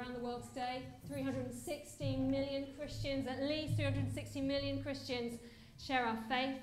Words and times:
around 0.00 0.14
the 0.14 0.20
world 0.20 0.42
today. 0.48 0.82
360 1.08 2.16
million 2.16 2.66
Christians, 2.78 3.26
at 3.26 3.42
least 3.42 3.74
360 3.76 4.40
million 4.40 4.82
Christians, 4.82 5.38
share 5.78 6.06
our 6.06 6.16
faith, 6.28 6.56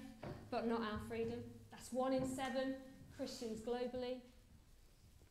but 0.49 0.67
not 0.67 0.81
our 0.81 0.99
freedom. 1.07 1.39
That's 1.71 1.91
one 1.91 2.13
in 2.13 2.25
seven 2.25 2.75
Christians 3.15 3.61
globally. 3.61 4.17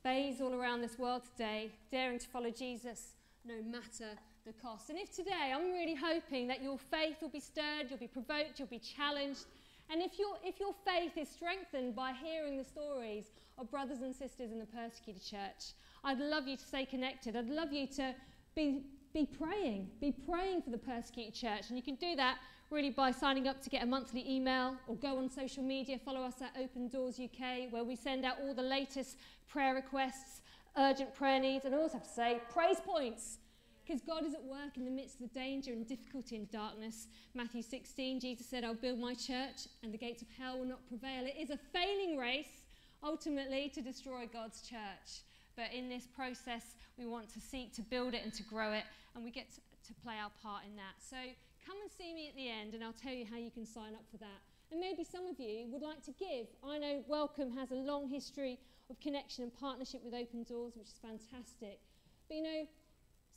Bays 0.05 0.41
all 0.41 0.55
around 0.55 0.83
this 0.83 0.98
world 0.98 1.23
today, 1.37 1.73
daring 1.91 2.21
to 2.21 2.29
follow 2.29 2.51
Jesus 2.51 3.15
no 3.45 3.55
matter 3.62 4.11
the 4.47 4.52
cost. 4.52 4.91
And 4.91 4.98
if 4.98 5.15
today, 5.15 5.52
I'm 5.52 5.73
really 5.73 5.97
hoping 5.97 6.47
that 6.47 6.62
your 6.62 6.79
faith 6.79 7.16
will 7.20 7.30
be 7.30 7.41
stirred, 7.41 7.87
you'll 7.91 7.98
be 7.98 8.07
provoked, 8.07 8.59
you'll 8.59 8.69
be 8.69 8.79
challenged. 8.79 9.47
And 9.91 10.03
if 10.03 10.18
your, 10.18 10.37
if 10.45 10.59
your 10.59 10.75
faith 10.84 11.16
is 11.16 11.29
strengthened 11.29 11.95
by 11.95 12.12
hearing 12.12 12.57
the 12.57 12.64
stories 12.64 13.27
of 13.59 13.71
brothers 13.71 14.01
and 14.01 14.14
sisters 14.14 14.51
in 14.51 14.59
the 14.59 14.66
persecuted 14.66 15.24
church, 15.24 15.74
I'd 16.05 16.19
love 16.19 16.47
you 16.48 16.56
to 16.56 16.65
stay 16.65 16.84
connected. 16.84 17.37
I'd 17.37 17.48
love 17.48 17.73
you 17.73 17.87
to 17.88 18.14
be, 18.55 18.83
be 19.14 19.27
praying, 19.27 19.88
be 20.01 20.12
praying 20.12 20.62
for 20.62 20.70
the 20.70 20.78
persecuted 20.78 21.34
church. 21.34 21.69
And 21.69 21.77
you 21.77 21.83
can 21.83 21.97
do 21.97 22.16
that 22.16 22.38
really 22.70 22.91
by 22.91 23.11
signing 23.12 23.47
up 23.47 23.62
to 23.62 23.70
get 23.70 23.83
a 23.83 23.87
monthly 23.87 24.28
email 24.28 24.77
or 24.88 24.97
go 24.97 25.19
on 25.19 25.30
social 25.30 25.62
media, 25.62 25.98
follow 26.05 26.23
us 26.23 26.42
at 26.42 26.50
Open 26.61 26.89
Doors 26.89 27.20
UK, 27.20 27.70
where 27.70 27.84
we 27.84 27.95
send 27.95 28.25
out 28.25 28.37
all 28.42 28.55
the 28.55 28.62
latest 28.62 29.19
prayer 29.48 29.75
requests, 29.75 30.42
urgent 30.77 31.14
prayer 31.14 31.41
needs, 31.41 31.64
and 31.64 31.75
I 31.75 31.78
also 31.78 31.95
have 31.95 32.06
to 32.06 32.12
say, 32.12 32.41
praise 32.53 32.80
points. 32.84 33.39
Because 33.87 34.03
God 34.03 34.27
is 34.27 34.35
at 34.35 34.43
work 34.43 34.77
in 34.77 34.85
the 34.85 34.91
midst 34.91 35.21
of 35.21 35.33
the 35.33 35.39
danger 35.39 35.73
and 35.73 35.87
difficulty 35.87 36.35
and 36.35 36.51
darkness. 36.51 37.07
Matthew 37.35 37.63
16, 37.63 38.19
Jesus 38.19 38.47
said, 38.47 38.65
I'll 38.65 38.75
build 38.75 38.99
my 38.99 39.15
church 39.15 39.69
and 39.85 39.95
the 39.95 39.99
gates 39.99 40.23
of 40.23 40.29
hell 40.37 40.59
will 40.59 40.67
not 40.67 40.87
prevail. 40.89 41.25
It 41.25 41.37
is 41.39 41.51
a 41.51 41.59
failing 41.73 42.17
race, 42.17 42.65
ultimately, 43.05 43.71
to 43.75 43.81
destroy 43.81 44.29
God's 44.33 44.62
church. 44.62 45.23
But 45.57 45.73
in 45.73 45.89
this 45.89 46.07
process, 46.07 46.75
we 46.98 47.06
want 47.06 47.33
to 47.34 47.41
seek 47.41 47.73
to 47.75 47.83
build 47.83 48.15
it 48.15 48.25
and 48.25 48.34
to 48.34 48.43
grow 48.43 48.73
it, 48.73 48.83
and 49.15 49.25
we 49.25 49.31
get 49.31 49.51
to, 49.55 49.61
to 49.87 49.95
play 50.03 50.15
our 50.21 50.33
part 50.43 50.65
in 50.69 50.75
that. 50.77 50.98
So 50.98 51.17
come 51.65 51.77
and 51.81 51.91
see 51.91 52.12
me 52.12 52.28
at 52.28 52.34
the 52.34 52.50
end, 52.50 52.75
and 52.75 52.83
I'll 52.83 52.93
tell 52.93 53.12
you 53.12 53.25
how 53.25 53.39
you 53.39 53.53
can 53.53 53.65
sign 53.65 53.95
up 53.95 54.05
for 54.11 54.19
that. 54.19 54.41
And 54.73 54.81
maybe 54.81 55.05
some 55.05 55.27
of 55.28 55.39
you 55.39 55.69
would 55.71 55.83
like 55.83 56.03
to 56.05 56.12
give. 56.19 56.48
I 56.67 56.78
know 56.78 57.05
Welcome 57.06 57.53
has 57.53 57.71
a 57.71 57.77
long 57.77 58.09
history 58.09 58.59
of 58.91 58.98
connection 58.98 59.45
and 59.45 59.55
partnership 59.55 60.03
with 60.05 60.12
Open 60.12 60.43
Doors, 60.43 60.75
which 60.77 60.89
is 60.89 60.98
fantastic. 61.00 61.78
But 62.28 62.37
you 62.37 62.43
know, 62.43 62.67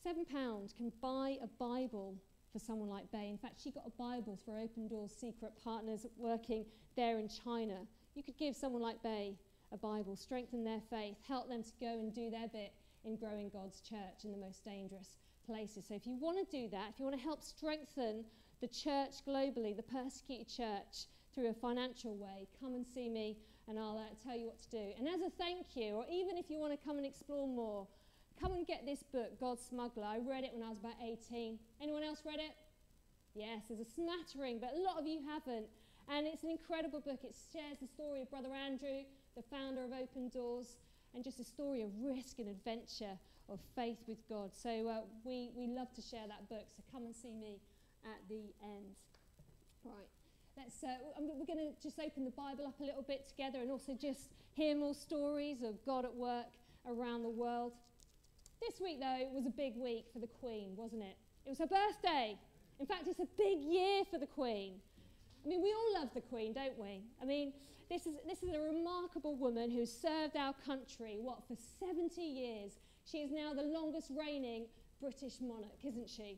Seven 0.03 0.25
pounds 0.25 0.73
can 0.73 0.91
buy 1.01 1.37
a 1.43 1.47
Bible 1.47 2.15
for 2.53 2.59
someone 2.59 2.89
like 2.89 3.11
Bay. 3.11 3.29
In 3.29 3.37
fact, 3.37 3.59
she 3.61 3.69
got 3.69 3.83
a 3.85 4.01
Bible 4.01 4.39
for 4.45 4.57
Open 4.57 4.87
Doors 4.87 5.11
secret 5.11 5.51
partners 5.61 6.05
working 6.17 6.65
there 6.95 7.19
in 7.19 7.27
China. 7.27 7.85
You 8.15 8.23
could 8.23 8.37
give 8.37 8.55
someone 8.55 8.81
like 8.81 9.03
Bay 9.03 9.35
a 9.71 9.77
Bible, 9.77 10.15
strengthen 10.15 10.63
their 10.63 10.81
faith, 10.89 11.17
help 11.27 11.49
them 11.49 11.63
to 11.63 11.71
go 11.79 11.99
and 11.99 12.13
do 12.13 12.29
their 12.29 12.47
bit 12.47 12.73
in 13.03 13.17
growing 13.17 13.49
God's 13.49 13.81
church 13.81 14.23
in 14.23 14.31
the 14.31 14.37
most 14.37 14.63
dangerous 14.63 15.17
places. 15.45 15.85
So 15.87 15.95
if 15.95 16.07
you 16.07 16.15
want 16.15 16.37
to 16.37 16.57
do 16.57 16.69
that, 16.69 16.91
if 16.93 16.99
you 16.99 17.05
want 17.05 17.17
to 17.17 17.23
help 17.23 17.43
strengthen 17.43 18.23
the 18.61 18.67
church 18.67 19.15
globally, 19.27 19.75
the 19.75 19.83
persecuted 19.83 20.47
church, 20.47 21.07
through 21.33 21.49
a 21.49 21.53
financial 21.53 22.15
way, 22.15 22.47
come 22.59 22.73
and 22.73 22.85
see 22.85 23.09
me 23.09 23.37
and 23.67 23.77
I'll 23.77 23.97
uh, 23.97 24.15
tell 24.23 24.35
you 24.35 24.47
what 24.47 24.59
to 24.63 24.69
do. 24.69 24.91
And 24.97 25.07
as 25.07 25.21
a 25.21 25.29
thank 25.29 25.75
you, 25.75 25.93
or 25.93 26.05
even 26.11 26.37
if 26.37 26.49
you 26.49 26.59
want 26.59 26.73
to 26.73 26.85
come 26.85 26.97
and 26.97 27.05
explore 27.05 27.47
more, 27.47 27.87
Come 28.39 28.53
and 28.53 28.65
get 28.65 28.85
this 28.85 29.03
book, 29.03 29.37
God's 29.39 29.61
Smuggler. 29.61 30.05
I 30.05 30.19
read 30.19 30.45
it 30.45 30.51
when 30.53 30.63
I 30.63 30.69
was 30.69 30.79
about 30.79 30.95
18. 31.03 31.59
Anyone 31.81 32.03
else 32.03 32.23
read 32.25 32.39
it? 32.39 32.55
Yes, 33.35 33.63
there's 33.67 33.81
a 33.81 33.91
smattering, 33.91 34.59
but 34.59 34.71
a 34.75 34.81
lot 34.81 34.97
of 34.97 35.05
you 35.05 35.19
haven't. 35.27 35.67
And 36.07 36.25
it's 36.25 36.43
an 36.43 36.49
incredible 36.49 37.01
book. 37.01 37.19
It 37.23 37.35
shares 37.51 37.77
the 37.81 37.87
story 37.87 38.21
of 38.21 38.31
Brother 38.31 38.55
Andrew, 38.55 39.03
the 39.35 39.43
founder 39.43 39.83
of 39.83 39.91
Open 39.91 40.29
Doors, 40.29 40.77
and 41.13 41.23
just 41.23 41.39
a 41.39 41.43
story 41.43 41.81
of 41.81 41.89
risk 42.01 42.39
and 42.39 42.47
adventure, 42.47 43.19
of 43.49 43.59
faith 43.75 43.99
with 44.07 44.17
God. 44.29 44.51
So 44.55 44.87
uh, 44.87 45.01
we, 45.25 45.51
we 45.53 45.67
love 45.67 45.93
to 45.95 46.01
share 46.01 46.25
that 46.27 46.47
book. 46.47 46.65
So 46.77 46.83
come 46.93 47.03
and 47.05 47.15
see 47.15 47.35
me 47.35 47.59
at 48.05 48.23
the 48.29 48.55
end. 48.63 48.95
Right. 49.83 50.07
Let's, 50.55 50.81
uh, 50.83 50.95
we're 51.19 51.45
going 51.45 51.59
to 51.59 51.83
just 51.83 51.99
open 51.99 52.23
the 52.23 52.31
Bible 52.31 52.67
up 52.67 52.79
a 52.79 52.83
little 52.83 53.03
bit 53.03 53.27
together 53.27 53.59
and 53.59 53.69
also 53.69 53.93
just 53.99 54.31
hear 54.53 54.75
more 54.75 54.93
stories 54.93 55.61
of 55.61 55.83
God 55.85 56.05
at 56.05 56.15
work 56.15 56.55
around 56.87 57.23
the 57.23 57.29
world. 57.29 57.73
This 58.61 58.81
week, 58.81 58.99
though, 58.99 59.27
was 59.33 59.45
a 59.45 59.55
big 59.55 59.77
week 59.77 60.05
for 60.11 60.19
the 60.19 60.27
Queen, 60.27 60.71
wasn't 60.75 61.03
it? 61.03 61.15
It 61.45 61.49
was 61.49 61.59
her 61.59 61.67
birthday. 61.67 62.37
In 62.79 62.85
fact, 62.85 63.07
it's 63.07 63.19
a 63.19 63.27
big 63.37 63.59
year 63.61 64.03
for 64.09 64.19
the 64.19 64.27
Queen. 64.27 64.73
I 65.45 65.47
mean, 65.47 65.61
we 65.61 65.71
all 65.71 66.01
love 66.01 66.09
the 66.13 66.21
Queen, 66.21 66.53
don't 66.53 66.77
we? 66.77 67.01
I 67.21 67.25
mean, 67.25 67.53
this 67.89 68.05
is, 68.05 68.15
this 68.27 68.43
is 68.43 68.53
a 68.53 68.59
remarkable 68.59 69.35
woman 69.35 69.71
who's 69.71 69.91
served 69.91 70.35
our 70.35 70.53
country, 70.65 71.17
what, 71.19 71.39
for 71.47 71.55
70 71.79 72.21
years. 72.21 72.73
She 73.09 73.19
is 73.19 73.31
now 73.31 73.53
the 73.53 73.63
longest 73.63 74.11
reigning 74.15 74.65
British 74.99 75.39
monarch, 75.41 75.79
isn't 75.83 76.09
she? 76.09 76.37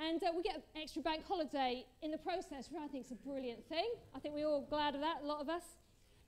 And 0.00 0.22
uh, 0.22 0.28
we 0.34 0.42
get 0.42 0.56
an 0.56 0.62
extra 0.80 1.02
bank 1.02 1.26
holiday 1.26 1.84
in 2.02 2.10
the 2.10 2.18
process, 2.18 2.70
which 2.70 2.80
I 2.80 2.86
think 2.86 3.06
is 3.06 3.12
a 3.12 3.28
brilliant 3.28 3.68
thing. 3.68 3.90
I 4.14 4.20
think 4.20 4.34
we're 4.34 4.46
all 4.46 4.66
glad 4.70 4.94
of 4.94 5.00
that, 5.00 5.22
a 5.22 5.26
lot 5.26 5.40
of 5.40 5.48
us. 5.48 5.64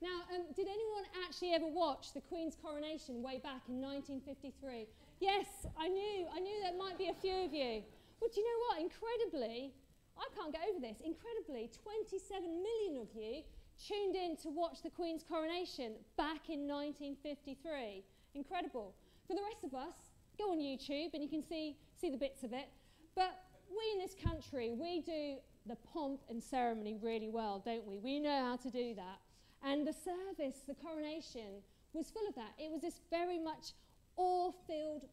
Now, 0.01 0.21
um, 0.35 0.43
did 0.55 0.67
anyone 0.67 1.05
actually 1.25 1.53
ever 1.53 1.65
watch 1.65 2.13
the 2.13 2.21
Queen's 2.21 2.55
coronation 2.61 3.23
way 3.23 3.39
back 3.39 3.63
in 3.69 3.81
1953? 3.81 4.85
Yes, 5.19 5.47
I 5.77 5.87
knew. 5.87 6.27
I 6.33 6.39
knew 6.39 6.55
there 6.61 6.77
might 6.77 6.97
be 6.97 7.09
a 7.09 7.13
few 7.13 7.45
of 7.45 7.53
you. 7.53 7.83
But 8.19 8.33
do 8.33 8.41
you 8.41 8.45
know 8.45 8.59
what? 8.67 8.81
Incredibly, 8.81 9.73
I 10.17 10.25
can't 10.35 10.51
get 10.51 10.61
over 10.69 10.79
this. 10.79 10.97
Incredibly, 11.03 11.69
27 11.83 12.63
million 12.63 13.01
of 13.01 13.07
you 13.15 13.43
tuned 13.75 14.15
in 14.15 14.37
to 14.37 14.49
watch 14.49 14.81
the 14.81 14.89
Queen's 14.89 15.23
coronation 15.23 15.93
back 16.17 16.49
in 16.49 16.67
1953. 16.67 18.03
Incredible. 18.33 18.95
For 19.27 19.35
the 19.35 19.41
rest 19.41 19.63
of 19.63 19.73
us, 19.73 19.95
go 20.37 20.51
on 20.51 20.59
YouTube 20.59 21.13
and 21.13 21.23
you 21.23 21.29
can 21.29 21.43
see, 21.43 21.77
see 21.99 22.09
the 22.09 22.17
bits 22.17 22.43
of 22.43 22.53
it. 22.53 22.67
But 23.15 23.35
we 23.69 23.83
in 23.93 23.99
this 23.99 24.15
country, 24.15 24.71
we 24.71 25.01
do 25.01 25.37
the 25.65 25.75
pomp 25.93 26.21
and 26.29 26.41
ceremony 26.41 26.97
really 27.01 27.29
well, 27.29 27.61
don't 27.65 27.85
we? 27.85 27.99
We 27.99 28.19
know 28.19 28.43
how 28.43 28.57
to 28.57 28.69
do 28.69 28.93
that. 28.95 29.19
And 29.63 29.87
the 29.87 29.93
service, 29.93 30.61
the 30.67 30.75
coronation, 30.75 31.63
was 31.93 32.09
full 32.11 32.27
of 32.27 32.35
that. 32.35 32.53
It 32.59 32.71
was 32.71 32.81
this 32.81 32.99
very 33.09 33.39
much 33.39 33.73
awe 34.17 34.51
filled, 34.67 35.05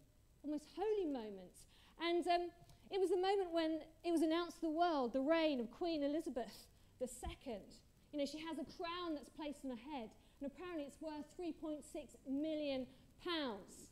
almost 0.42 0.64
holy 0.76 1.10
moment. 1.10 1.56
And 2.00 2.26
um, 2.28 2.50
it 2.90 3.00
was 3.00 3.10
the 3.10 3.16
moment 3.16 3.52
when 3.52 3.80
it 4.04 4.10
was 4.10 4.22
announced 4.22 4.56
to 4.56 4.62
the 4.62 4.70
world 4.70 5.12
the 5.12 5.20
reign 5.20 5.60
of 5.60 5.70
Queen 5.70 6.02
Elizabeth 6.02 6.66
II. 7.00 7.56
You 8.12 8.18
know, 8.18 8.26
she 8.26 8.38
has 8.38 8.58
a 8.58 8.66
crown 8.76 9.14
that's 9.14 9.30
placed 9.30 9.64
on 9.64 9.70
her 9.70 9.90
head, 9.92 10.10
and 10.40 10.50
apparently 10.50 10.84
it's 10.84 11.00
worth 11.00 11.24
3.6 11.40 11.82
million 12.28 12.86
pounds. 13.24 13.88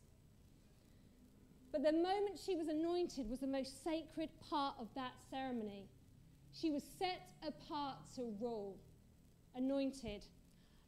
But 1.72 1.82
the 1.82 1.92
moment 1.92 2.38
she 2.44 2.56
was 2.56 2.68
anointed 2.68 3.30
was 3.30 3.40
the 3.40 3.46
most 3.46 3.82
sacred 3.84 4.28
part 4.48 4.74
of 4.78 4.88
that 4.94 5.12
ceremony. 5.30 5.86
She 6.52 6.70
was 6.70 6.82
set 6.98 7.30
apart 7.46 7.96
to 8.16 8.34
rule, 8.40 8.76
anointed. 9.54 10.24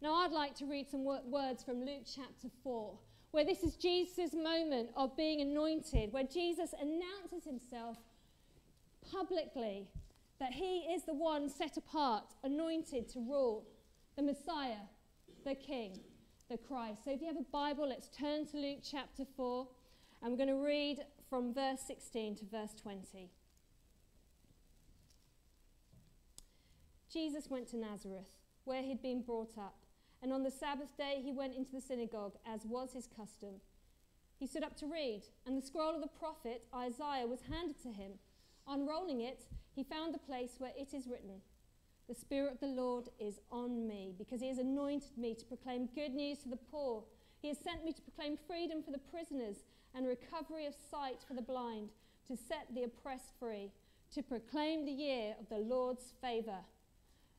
Now, 0.00 0.14
I'd 0.14 0.32
like 0.32 0.54
to 0.56 0.66
read 0.66 0.90
some 0.90 1.04
words 1.04 1.62
from 1.62 1.84
Luke 1.84 2.02
chapter 2.04 2.48
4, 2.64 2.98
where 3.32 3.44
this 3.44 3.62
is 3.62 3.76
Jesus' 3.76 4.34
moment 4.34 4.90
of 4.94 5.16
being 5.16 5.40
anointed, 5.40 6.12
where 6.12 6.24
Jesus 6.24 6.74
announces 6.80 7.44
himself 7.44 7.96
publicly 9.10 9.88
that 10.38 10.52
he 10.52 10.80
is 10.80 11.04
the 11.04 11.14
one 11.14 11.48
set 11.48 11.76
apart, 11.76 12.34
anointed 12.44 13.08
to 13.08 13.20
rule, 13.20 13.66
the 14.16 14.22
Messiah, 14.22 14.84
the 15.44 15.54
King, 15.54 15.98
the 16.50 16.58
Christ. 16.58 17.04
So 17.04 17.10
if 17.10 17.20
you 17.20 17.26
have 17.26 17.36
a 17.36 17.50
Bible, 17.50 17.88
let's 17.88 18.08
turn 18.08 18.46
to 18.48 18.56
Luke 18.58 18.80
chapter 18.82 19.24
4, 19.36 19.66
and 20.22 20.30
we're 20.30 20.36
going 20.36 20.48
to 20.48 20.64
read 20.64 20.98
from 21.30 21.54
verse 21.54 21.80
16 21.86 22.36
to 22.36 22.44
verse 22.44 22.74
20. 22.74 23.30
Jesus 27.10 27.48
went 27.48 27.68
to 27.68 27.76
Nazareth, 27.78 28.30
where 28.64 28.82
he'd 28.82 29.02
been 29.02 29.22
brought 29.22 29.56
up. 29.56 29.81
And 30.22 30.32
on 30.32 30.44
the 30.44 30.50
Sabbath 30.50 30.96
day 30.96 31.20
he 31.22 31.32
went 31.32 31.56
into 31.56 31.72
the 31.72 31.80
synagogue, 31.80 32.34
as 32.46 32.64
was 32.64 32.92
his 32.92 33.08
custom. 33.08 33.60
He 34.38 34.46
stood 34.46 34.64
up 34.64 34.76
to 34.78 34.86
read, 34.86 35.22
and 35.46 35.56
the 35.56 35.66
scroll 35.66 35.94
of 35.94 36.00
the 36.00 36.18
prophet 36.18 36.64
Isaiah 36.74 37.26
was 37.26 37.40
handed 37.50 37.80
to 37.82 37.88
him. 37.88 38.12
Unrolling 38.68 39.20
it, 39.20 39.46
he 39.74 39.82
found 39.82 40.14
the 40.14 40.18
place 40.18 40.56
where 40.58 40.72
it 40.78 40.94
is 40.94 41.08
written 41.08 41.40
The 42.08 42.14
Spirit 42.14 42.54
of 42.54 42.60
the 42.60 42.66
Lord 42.66 43.08
is 43.18 43.40
on 43.50 43.86
me, 43.86 44.14
because 44.16 44.40
he 44.40 44.48
has 44.48 44.58
anointed 44.58 45.16
me 45.16 45.34
to 45.34 45.44
proclaim 45.44 45.88
good 45.94 46.14
news 46.14 46.38
to 46.38 46.48
the 46.48 46.56
poor. 46.56 47.02
He 47.40 47.48
has 47.48 47.58
sent 47.58 47.84
me 47.84 47.92
to 47.92 48.02
proclaim 48.02 48.36
freedom 48.36 48.82
for 48.82 48.92
the 48.92 48.98
prisoners 48.98 49.64
and 49.94 50.06
recovery 50.06 50.66
of 50.66 50.74
sight 50.90 51.24
for 51.26 51.34
the 51.34 51.42
blind, 51.42 51.90
to 52.28 52.36
set 52.36 52.66
the 52.72 52.84
oppressed 52.84 53.32
free, 53.38 53.70
to 54.14 54.22
proclaim 54.22 54.84
the 54.84 54.92
year 54.92 55.34
of 55.40 55.48
the 55.48 55.58
Lord's 55.58 56.14
favour. 56.20 56.60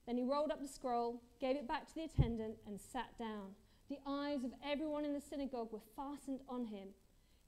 Then 0.05 0.17
he 0.17 0.23
rolled 0.23 0.51
up 0.51 0.61
the 0.61 0.67
scroll, 0.67 1.21
gave 1.39 1.55
it 1.55 1.67
back 1.67 1.87
to 1.87 1.95
the 1.95 2.03
attendant, 2.03 2.55
and 2.67 2.79
sat 2.79 3.17
down. 3.17 3.55
The 3.89 3.99
eyes 4.05 4.43
of 4.43 4.51
everyone 4.65 5.05
in 5.05 5.13
the 5.13 5.21
synagogue 5.21 5.71
were 5.71 5.79
fastened 5.95 6.41
on 6.49 6.65
him. 6.65 6.89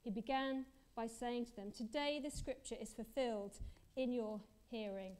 He 0.02 0.10
began 0.10 0.64
by 0.94 1.06
saying 1.06 1.46
to 1.46 1.56
them, 1.56 1.72
Today 1.76 2.20
this 2.22 2.34
scripture 2.34 2.76
is 2.80 2.92
fulfilled 2.92 3.58
in 3.96 4.12
your 4.12 4.40
hearing. 4.70 5.16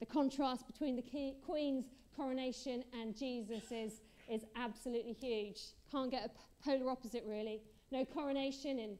The 0.00 0.06
contrast 0.06 0.66
between 0.66 0.96
the 0.96 1.34
Queen's 1.44 1.86
coronation 2.14 2.84
and 3.00 3.16
Jesus 3.16 3.64
is, 3.70 4.00
is 4.30 4.44
absolutely 4.54 5.14
huge. 5.14 5.60
Can't 5.90 6.10
get 6.10 6.24
a 6.24 6.64
polar 6.64 6.90
opposite, 6.90 7.24
really. 7.26 7.62
no 7.90 8.04
coronation 8.04 8.78
in 8.78 8.98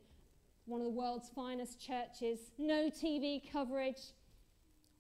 one 0.65 0.81
of 0.81 0.85
the 0.85 0.93
world's 0.93 1.29
finest 1.29 1.81
churches, 1.81 2.51
no 2.59 2.91
TV 2.91 3.43
coverage. 3.53 4.13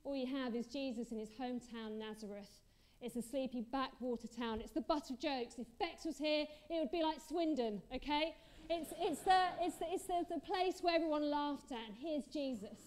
All 0.06 0.14
you 0.14 0.26
have 0.28 0.54
is 0.54 0.66
Jesus 0.66 1.10
in 1.10 1.18
his 1.18 1.30
hometown, 1.30 1.98
Nazareth. 1.98 2.60
It's 3.02 3.16
a 3.16 3.22
sleepy 3.22 3.62
backwater 3.72 4.28
town. 4.28 4.60
It's 4.60 4.70
the 4.70 4.80
butt 4.80 5.10
of 5.10 5.18
jokes. 5.18 5.56
If 5.58 5.66
Bex 5.80 6.04
was 6.04 6.16
here, 6.16 6.46
it 6.70 6.78
would 6.78 6.92
be 6.92 7.02
like 7.02 7.18
Swindon, 7.28 7.82
okay? 7.92 8.36
It's, 8.70 8.92
it's, 9.00 9.22
the, 9.22 9.40
it's, 9.60 9.76
the, 9.78 9.86
it's 9.90 10.04
the, 10.04 10.24
the 10.30 10.40
place 10.40 10.78
where 10.80 10.94
everyone 10.94 11.28
laughed 11.28 11.72
at. 11.72 11.88
And 11.88 11.96
here's 12.00 12.24
Jesus. 12.26 12.78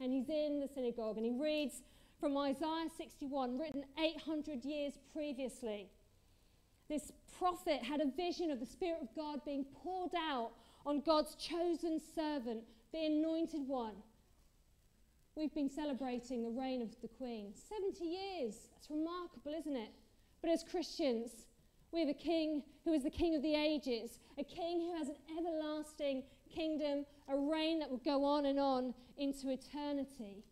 And 0.00 0.14
he's 0.14 0.30
in 0.30 0.60
the 0.60 0.68
synagogue 0.74 1.18
and 1.18 1.26
he 1.26 1.32
reads 1.38 1.82
from 2.18 2.38
Isaiah 2.38 2.88
61, 2.96 3.58
written 3.58 3.84
800 4.02 4.64
years 4.64 4.94
previously. 5.12 5.90
This 6.88 7.12
prophet 7.38 7.82
had 7.82 8.00
a 8.00 8.06
vision 8.16 8.50
of 8.50 8.60
the 8.60 8.66
Spirit 8.66 9.02
of 9.02 9.08
God 9.14 9.44
being 9.44 9.66
poured 9.82 10.14
out 10.16 10.52
on 10.86 11.02
God's 11.02 11.34
chosen 11.34 12.00
servant, 12.14 12.62
the 12.94 13.04
anointed 13.04 13.68
one. 13.68 13.96
We've 15.34 15.54
been 15.54 15.70
celebrating 15.70 16.42
the 16.42 16.50
reign 16.50 16.82
of 16.82 16.94
the 17.00 17.08
Queen. 17.08 17.52
70 17.68 18.04
years. 18.04 18.54
That's 18.72 18.90
remarkable, 18.90 19.54
isn't 19.58 19.76
it? 19.76 19.90
But 20.42 20.50
as 20.50 20.62
Christians, 20.62 21.46
we 21.90 22.00
have 22.00 22.08
a 22.10 22.14
king 22.14 22.62
who 22.84 22.92
is 22.92 23.02
the 23.02 23.10
king 23.10 23.34
of 23.34 23.42
the 23.42 23.54
ages, 23.54 24.18
a 24.38 24.44
king 24.44 24.80
who 24.80 24.96
has 24.98 25.08
an 25.08 25.16
everlasting 25.38 26.24
kingdom, 26.54 27.06
a 27.28 27.36
reign 27.36 27.78
that 27.78 27.90
will 27.90 28.02
go 28.04 28.24
on 28.24 28.44
and 28.44 28.58
on 28.58 28.92
into 29.16 29.50
eternity. 29.50 30.44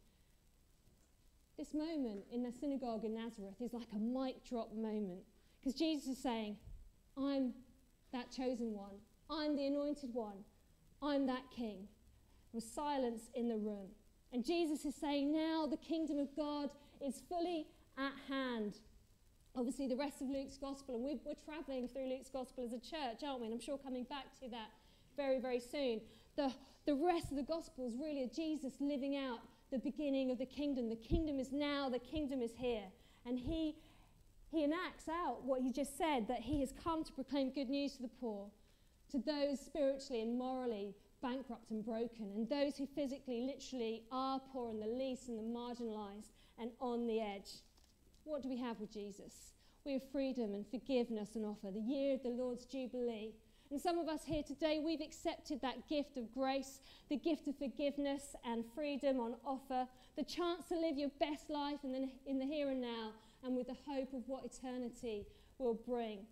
This 1.58 1.74
moment 1.74 2.24
in 2.32 2.42
the 2.42 2.52
synagogue 2.52 3.04
in 3.04 3.14
Nazareth 3.14 3.60
is 3.60 3.74
like 3.74 3.88
a 3.94 3.98
mic 3.98 4.44
drop 4.48 4.74
moment 4.74 5.20
because 5.60 5.78
Jesus 5.78 6.08
is 6.08 6.22
saying, 6.22 6.56
I'm 7.18 7.52
that 8.14 8.30
chosen 8.30 8.72
one. 8.72 8.96
I'm 9.28 9.56
the 9.56 9.66
anointed 9.66 10.14
one. 10.14 10.38
I'm 11.02 11.26
that 11.26 11.42
king. 11.54 11.86
There 12.52 12.58
was 12.58 12.64
silence 12.64 13.24
in 13.34 13.48
the 13.48 13.56
room. 13.56 13.88
And 14.32 14.44
Jesus 14.44 14.84
is 14.84 14.94
saying, 14.94 15.32
now 15.32 15.66
the 15.66 15.76
kingdom 15.76 16.18
of 16.18 16.34
God 16.36 16.70
is 17.04 17.22
fully 17.28 17.66
at 17.98 18.12
hand. 18.28 18.78
Obviously, 19.56 19.88
the 19.88 19.96
rest 19.96 20.22
of 20.22 20.28
Luke's 20.28 20.56
gospel, 20.56 20.94
and 20.94 21.04
we're, 21.04 21.34
traveling 21.44 21.88
through 21.88 22.08
Luke's 22.08 22.30
gospel 22.30 22.64
as 22.64 22.72
a 22.72 22.78
church, 22.78 23.24
aren't 23.26 23.40
we? 23.40 23.46
And 23.46 23.54
I'm 23.54 23.60
sure 23.60 23.78
coming 23.78 24.04
back 24.04 24.26
to 24.40 24.48
that 24.50 24.70
very, 25.16 25.40
very 25.40 25.58
soon. 25.58 26.00
The, 26.36 26.52
the 26.86 26.94
rest 26.94 27.30
of 27.30 27.36
the 27.36 27.42
gospel 27.42 27.86
is 27.86 27.96
really 27.96 28.30
Jesus 28.34 28.74
living 28.80 29.16
out 29.16 29.40
the 29.72 29.78
beginning 29.78 30.30
of 30.30 30.38
the 30.38 30.46
kingdom. 30.46 30.88
The 30.88 30.96
kingdom 30.96 31.40
is 31.40 31.50
now, 31.52 31.88
the 31.88 31.98
kingdom 31.98 32.42
is 32.42 32.52
here. 32.56 32.84
And 33.26 33.38
he, 33.38 33.74
he 34.52 34.62
enacts 34.62 35.08
out 35.08 35.44
what 35.44 35.62
he 35.62 35.72
just 35.72 35.98
said 35.98 36.28
that 36.28 36.40
he 36.40 36.60
has 36.60 36.72
come 36.84 37.02
to 37.02 37.12
proclaim 37.12 37.50
good 37.50 37.68
news 37.68 37.96
to 37.96 38.02
the 38.02 38.08
poor, 38.20 38.46
to 39.10 39.18
those 39.18 39.60
spiritually 39.60 40.22
and 40.22 40.38
morally 40.38 40.94
bankrupt 41.22 41.70
and 41.70 41.84
broken, 41.84 42.32
and 42.34 42.48
those 42.48 42.76
who 42.76 42.86
physically, 42.86 43.42
literally 43.42 44.02
are 44.10 44.40
poor 44.52 44.70
and 44.70 44.82
the 44.82 44.86
least 44.86 45.28
and 45.28 45.38
the 45.38 45.42
marginalized 45.42 46.32
and 46.58 46.70
on 46.80 47.06
the 47.06 47.20
edge. 47.20 47.50
What 48.24 48.42
do 48.42 48.48
we 48.48 48.58
have 48.58 48.80
with 48.80 48.92
Jesus? 48.92 49.52
We 49.84 49.94
have 49.94 50.02
freedom 50.12 50.54
and 50.54 50.66
forgiveness 50.66 51.36
and 51.36 51.46
offer, 51.46 51.70
the 51.70 51.80
year 51.80 52.14
of 52.14 52.22
the 52.22 52.28
Lord's 52.28 52.66
Jubilee. 52.66 53.32
And 53.70 53.80
some 53.80 53.98
of 53.98 54.08
us 54.08 54.24
here 54.24 54.42
today, 54.42 54.80
we've 54.84 55.00
accepted 55.00 55.62
that 55.62 55.88
gift 55.88 56.16
of 56.16 56.32
grace, 56.34 56.80
the 57.08 57.16
gift 57.16 57.46
of 57.46 57.56
forgiveness 57.56 58.34
and 58.44 58.64
freedom 58.74 59.20
on 59.20 59.36
offer, 59.46 59.86
the 60.16 60.24
chance 60.24 60.66
to 60.68 60.74
live 60.74 60.98
your 60.98 61.10
best 61.20 61.48
life 61.48 61.78
in 61.84 61.92
the, 61.92 62.08
in 62.26 62.38
the 62.38 62.44
here 62.44 62.70
and 62.70 62.80
now, 62.80 63.12
and 63.44 63.56
with 63.56 63.68
the 63.68 63.76
hope 63.86 64.12
of 64.12 64.22
what 64.26 64.44
eternity 64.44 65.24
will 65.58 65.74
bring. 65.74 66.26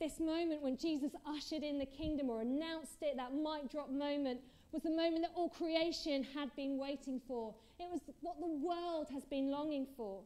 This 0.00 0.18
moment 0.18 0.62
when 0.62 0.76
Jesus 0.76 1.12
ushered 1.26 1.62
in 1.62 1.78
the 1.78 1.86
kingdom 1.86 2.28
or 2.28 2.40
announced 2.40 2.98
it, 3.02 3.16
that 3.16 3.32
mic 3.32 3.70
drop 3.70 3.90
moment, 3.90 4.40
was 4.72 4.82
the 4.82 4.90
moment 4.90 5.22
that 5.22 5.30
all 5.36 5.48
creation 5.48 6.26
had 6.34 6.54
been 6.56 6.76
waiting 6.78 7.20
for. 7.28 7.54
It 7.78 7.88
was 7.90 8.00
what 8.20 8.40
the 8.40 8.48
world 8.48 9.08
has 9.12 9.24
been 9.24 9.50
longing 9.50 9.86
for. 9.96 10.22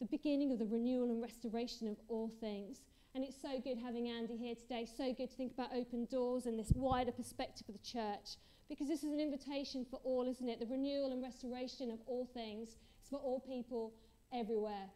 The 0.00 0.06
beginning 0.06 0.52
of 0.52 0.58
the 0.58 0.66
renewal 0.66 1.10
and 1.10 1.20
restoration 1.20 1.88
of 1.88 1.96
all 2.08 2.30
things. 2.40 2.78
And 3.14 3.24
it's 3.24 3.40
so 3.40 3.60
good 3.62 3.78
having 3.78 4.08
Andy 4.08 4.36
here 4.36 4.54
today. 4.54 4.86
So 4.86 5.12
good 5.12 5.28
to 5.30 5.36
think 5.36 5.52
about 5.52 5.74
open 5.74 6.06
doors 6.10 6.46
and 6.46 6.58
this 6.58 6.72
wider 6.74 7.12
perspective 7.12 7.68
of 7.68 7.74
the 7.74 7.86
church. 7.86 8.36
Because 8.68 8.88
this 8.88 9.02
is 9.02 9.12
an 9.12 9.20
invitation 9.20 9.84
for 9.90 9.98
all, 10.04 10.28
isn't 10.28 10.48
it? 10.48 10.60
The 10.60 10.66
renewal 10.66 11.12
and 11.12 11.22
restoration 11.22 11.90
of 11.90 11.98
all 12.06 12.26
things. 12.32 12.76
It's 13.00 13.10
for 13.10 13.18
all 13.18 13.40
people 13.40 13.92
everywhere. 14.32 14.88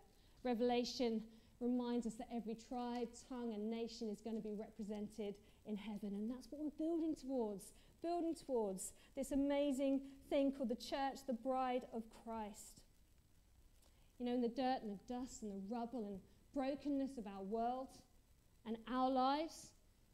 Revelation 0.44 1.22
reminds 1.62 2.06
us 2.06 2.14
that 2.14 2.28
every 2.34 2.56
tribe, 2.68 3.08
tongue, 3.28 3.52
and 3.54 3.70
nation 3.70 4.10
is 4.10 4.20
going 4.20 4.36
to 4.36 4.42
be 4.42 4.54
represented 4.54 5.34
in 5.66 5.76
heaven. 5.76 6.10
And 6.14 6.30
that's 6.30 6.48
what 6.50 6.60
we're 6.60 6.70
building 6.78 7.14
towards. 7.14 7.72
Building 8.02 8.34
towards 8.34 8.92
this 9.16 9.30
amazing 9.30 10.00
thing 10.28 10.52
called 10.52 10.70
the 10.70 10.74
church, 10.74 11.20
the 11.26 11.34
bride 11.34 11.82
of 11.94 12.02
Christ. 12.24 12.80
You 14.18 14.26
know, 14.26 14.34
in 14.34 14.40
the 14.40 14.48
dirt 14.48 14.78
and 14.82 14.98
the 14.98 15.14
dust 15.14 15.42
and 15.42 15.52
the 15.52 15.74
rubble 15.74 16.06
and 16.08 16.20
brokenness 16.52 17.16
of 17.16 17.26
our 17.26 17.42
world, 17.42 17.88
and 18.66 18.76
our 18.90 19.10
lives, 19.10 19.70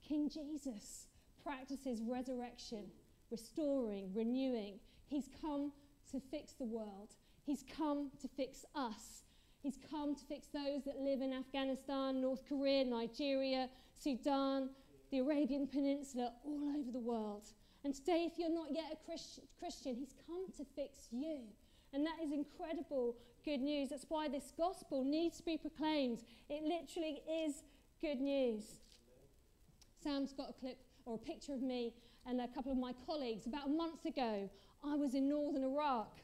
King 0.06 0.30
Jesus 0.30 1.06
practices 1.42 2.02
resurrection, 2.02 2.84
restoring, 3.30 4.10
renewing. 4.14 4.78
He's 5.06 5.28
come 5.40 5.72
to 6.10 6.20
fix 6.30 6.52
the 6.52 6.64
world, 6.64 7.14
He's 7.44 7.64
come 7.76 8.10
to 8.20 8.28
fix 8.28 8.64
us. 8.74 9.24
He's 9.62 9.78
come 9.90 10.14
to 10.14 10.24
fix 10.24 10.48
those 10.48 10.84
that 10.84 10.98
live 10.98 11.20
in 11.20 11.32
Afghanistan, 11.32 12.20
North 12.20 12.42
Korea, 12.48 12.84
Nigeria, 12.84 13.68
Sudan, 13.96 14.70
the 15.10 15.18
Arabian 15.18 15.66
Peninsula, 15.66 16.32
all 16.44 16.74
over 16.78 16.90
the 16.92 17.00
world. 17.00 17.44
And 17.84 17.94
today, 17.94 18.28
if 18.30 18.38
you're 18.38 18.54
not 18.54 18.68
yet 18.70 18.92
a 18.92 18.96
Christian, 19.58 19.96
He's 19.96 20.14
come 20.26 20.46
to 20.56 20.64
fix 20.76 21.08
you. 21.10 21.40
And 21.92 22.04
that 22.06 22.16
is 22.22 22.32
incredible 22.32 23.16
good 23.44 23.60
news. 23.60 23.88
That's 23.90 24.06
why 24.08 24.28
this 24.28 24.52
gospel 24.56 25.04
needs 25.04 25.38
to 25.38 25.42
be 25.44 25.56
proclaimed. 25.56 26.22
It 26.48 26.62
literally 26.62 27.22
is 27.46 27.62
good 28.00 28.20
news. 28.20 28.62
Sam's 30.02 30.32
got 30.32 30.50
a 30.50 30.52
clip 30.52 30.78
or 31.06 31.14
a 31.14 31.18
picture 31.18 31.54
of 31.54 31.62
me 31.62 31.94
and 32.26 32.40
a 32.40 32.48
couple 32.48 32.70
of 32.70 32.78
my 32.78 32.92
colleagues. 33.06 33.46
About 33.46 33.66
a 33.66 33.70
month 33.70 34.04
ago, 34.04 34.50
I 34.84 34.94
was 34.94 35.14
in 35.14 35.28
northern 35.28 35.64
Iraq. 35.64 36.18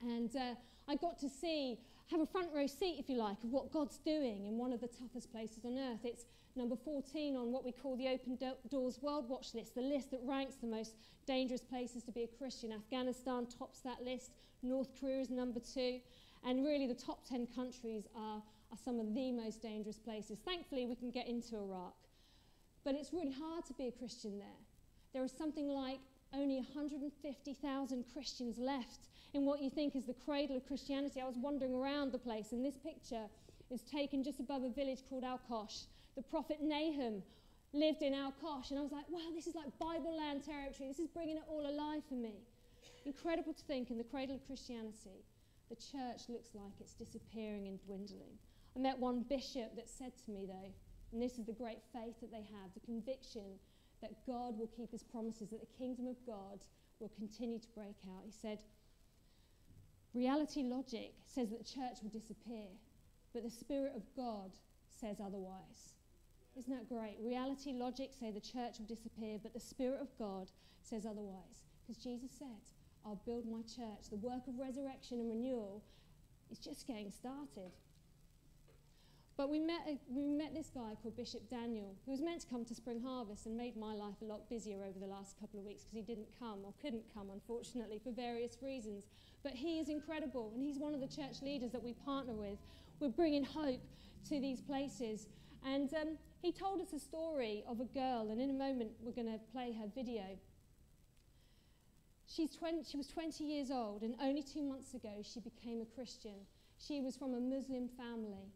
And 0.00 0.34
uh, 0.34 0.54
I 0.88 0.94
got 0.94 1.18
to 1.20 1.28
see, 1.28 1.78
have 2.10 2.20
a 2.20 2.26
front 2.26 2.48
row 2.54 2.66
seat, 2.66 2.96
if 2.98 3.08
you 3.08 3.16
like, 3.16 3.42
of 3.44 3.50
what 3.50 3.72
God's 3.72 3.98
doing 3.98 4.46
in 4.46 4.58
one 4.58 4.72
of 4.72 4.80
the 4.80 4.88
toughest 4.88 5.30
places 5.30 5.64
on 5.64 5.78
earth. 5.78 6.00
It's 6.04 6.24
number 6.56 6.76
14 6.76 7.36
on 7.36 7.52
what 7.52 7.64
we 7.64 7.72
call 7.72 7.96
the 7.96 8.08
Open 8.08 8.36
Do- 8.36 8.56
Doors 8.70 8.98
World 9.02 9.28
Watch 9.28 9.54
list, 9.54 9.74
the 9.74 9.82
list 9.82 10.10
that 10.10 10.20
ranks 10.24 10.56
the 10.56 10.66
most 10.66 10.94
dangerous 11.26 11.60
places 11.60 12.02
to 12.04 12.12
be 12.12 12.22
a 12.22 12.26
Christian. 12.26 12.72
Afghanistan 12.72 13.46
tops 13.46 13.80
that 13.80 14.02
list, 14.02 14.32
North 14.62 14.88
Korea 14.98 15.20
is 15.20 15.30
number 15.30 15.60
two, 15.60 16.00
and 16.44 16.64
really 16.64 16.86
the 16.86 16.94
top 16.94 17.28
10 17.28 17.48
countries 17.54 18.06
are 18.16 18.42
are 18.70 18.78
some 18.84 19.00
of 19.00 19.14
the 19.14 19.32
most 19.32 19.62
dangerous 19.62 19.98
places. 19.98 20.38
Thankfully, 20.44 20.86
we 20.86 20.94
can 20.94 21.10
get 21.10 21.26
into 21.26 21.56
Iraq. 21.56 21.94
But 22.84 22.94
it's 22.94 23.12
really 23.12 23.32
hard 23.32 23.64
to 23.66 23.74
be 23.74 23.88
a 23.88 23.92
Christian 23.92 24.38
there. 24.38 24.60
There 25.12 25.24
is 25.24 25.32
something 25.32 25.68
like 25.68 26.00
only 26.34 26.56
150,000 26.56 28.04
Christians 28.12 28.58
left 28.58 29.08
in 29.34 29.44
what 29.44 29.62
you 29.62 29.70
think 29.70 29.96
is 29.96 30.04
the 30.04 30.14
cradle 30.14 30.56
of 30.56 30.66
Christianity. 30.66 31.20
I 31.20 31.26
was 31.26 31.36
wandering 31.36 31.74
around 31.74 32.12
the 32.12 32.18
place, 32.18 32.52
and 32.52 32.64
this 32.64 32.76
picture 32.76 33.26
is 33.70 33.82
taken 33.82 34.24
just 34.24 34.40
above 34.40 34.62
a 34.62 34.70
village 34.70 35.00
called 35.08 35.24
Al-Qosh. 35.24 35.86
The 36.16 36.22
prophet 36.22 36.58
Nahum 36.62 37.22
lived 37.72 38.02
in 38.02 38.14
Al-Qosh, 38.14 38.70
and 38.70 38.78
I 38.78 38.82
was 38.82 38.92
like, 38.92 39.08
wow, 39.10 39.28
this 39.34 39.46
is 39.46 39.54
like 39.54 39.78
Bible 39.78 40.16
land 40.16 40.44
territory. 40.44 40.88
This 40.88 40.98
is 40.98 41.08
bringing 41.08 41.36
it 41.36 41.44
all 41.48 41.68
alive 41.68 42.02
for 42.08 42.14
me. 42.14 42.34
Incredible 43.04 43.52
to 43.52 43.62
think 43.64 43.90
in 43.90 43.98
the 43.98 44.04
cradle 44.04 44.36
of 44.36 44.46
Christianity, 44.46 45.24
the 45.68 45.76
church 45.76 46.28
looks 46.28 46.48
like 46.54 46.72
it's 46.80 46.94
disappearing 46.94 47.68
and 47.68 47.78
dwindling. 47.84 48.38
I 48.76 48.80
met 48.80 48.98
one 48.98 49.24
bishop 49.28 49.76
that 49.76 49.88
said 49.88 50.12
to 50.24 50.30
me, 50.30 50.46
though, 50.46 50.72
and 51.12 51.22
this 51.22 51.38
is 51.38 51.44
the 51.44 51.52
great 51.52 51.82
faith 51.92 52.20
that 52.20 52.30
they 52.30 52.46
have, 52.52 52.72
the 52.74 52.84
conviction 52.84 53.58
that 54.00 54.26
God 54.26 54.58
will 54.58 54.70
keep 54.76 54.92
his 54.92 55.02
promises, 55.02 55.50
that 55.50 55.60
the 55.60 55.78
kingdom 55.78 56.06
of 56.06 56.16
God 56.26 56.60
will 57.00 57.10
continue 57.16 57.58
to 57.58 57.68
break 57.74 57.96
out. 58.06 58.22
He 58.24 58.32
said, 58.32 58.58
Reality 60.14 60.62
logic 60.62 61.14
says 61.26 61.50
that 61.50 61.58
the 61.58 61.64
church 61.64 61.98
will 62.02 62.10
disappear, 62.10 62.68
but 63.32 63.44
the 63.44 63.50
Spirit 63.50 63.92
of 63.94 64.02
God 64.16 64.50
says 64.88 65.18
otherwise. 65.24 65.94
Isn't 66.58 66.72
that 66.72 66.88
great? 66.88 67.16
Reality 67.20 67.72
logic 67.72 68.10
say 68.18 68.32
the 68.32 68.40
church 68.40 68.78
will 68.78 68.86
disappear, 68.86 69.38
but 69.40 69.54
the 69.54 69.60
Spirit 69.60 70.00
of 70.00 70.08
God 70.18 70.50
says 70.82 71.06
otherwise. 71.06 71.62
Because 71.86 72.02
Jesus 72.02 72.30
said, 72.36 72.62
I'll 73.04 73.20
build 73.24 73.46
my 73.46 73.62
church. 73.62 74.10
The 74.10 74.16
work 74.16 74.48
of 74.48 74.58
resurrection 74.58 75.20
and 75.20 75.30
renewal 75.30 75.82
is 76.50 76.58
just 76.58 76.86
getting 76.86 77.10
started. 77.10 77.70
But 79.38 79.50
we 79.50 79.60
met, 79.60 79.82
a, 79.86 79.96
we 80.10 80.26
met 80.26 80.52
this 80.52 80.68
guy 80.74 80.96
called 81.00 81.16
Bishop 81.16 81.48
Daniel, 81.48 81.94
who 82.04 82.10
was 82.10 82.20
meant 82.20 82.40
to 82.40 82.46
come 82.48 82.64
to 82.64 82.74
Spring 82.74 83.00
Harvest 83.00 83.46
and 83.46 83.56
made 83.56 83.76
my 83.76 83.94
life 83.94 84.16
a 84.20 84.24
lot 84.24 84.50
busier 84.50 84.78
over 84.82 84.98
the 84.98 85.06
last 85.06 85.38
couple 85.38 85.60
of 85.60 85.64
weeks 85.64 85.84
because 85.84 85.94
he 85.94 86.02
didn't 86.02 86.26
come 86.40 86.64
or 86.64 86.74
couldn't 86.82 87.04
come, 87.14 87.30
unfortunately, 87.32 88.00
for 88.02 88.10
various 88.10 88.58
reasons. 88.60 89.04
But 89.44 89.52
he 89.52 89.78
is 89.78 89.90
incredible, 89.90 90.50
and 90.56 90.66
he's 90.66 90.80
one 90.80 90.92
of 90.92 90.98
the 90.98 91.06
church 91.06 91.40
leaders 91.40 91.70
that 91.70 91.80
we 91.80 91.92
partner 91.92 92.34
with. 92.34 92.58
We're 92.98 93.10
bringing 93.10 93.44
hope 93.44 93.80
to 94.28 94.40
these 94.40 94.60
places. 94.60 95.28
And 95.64 95.94
um, 95.94 96.18
he 96.42 96.50
told 96.50 96.80
us 96.80 96.92
a 96.92 96.98
story 96.98 97.62
of 97.68 97.78
a 97.78 97.84
girl, 97.84 98.30
and 98.32 98.40
in 98.40 98.50
a 98.50 98.52
moment 98.52 98.90
we're 99.00 99.12
going 99.12 99.32
to 99.32 99.38
play 99.52 99.72
her 99.72 99.86
video. 99.94 100.36
She's 102.26 102.56
20, 102.56 102.82
she 102.90 102.96
was 102.96 103.06
20 103.06 103.44
years 103.44 103.70
old, 103.70 104.02
and 104.02 104.16
only 104.20 104.42
two 104.42 104.64
months 104.64 104.94
ago 104.94 105.22
she 105.22 105.38
became 105.38 105.80
a 105.80 105.86
Christian. 105.94 106.34
She 106.84 107.00
was 107.00 107.16
from 107.16 107.34
a 107.34 107.40
Muslim 107.40 107.88
family. 107.96 108.50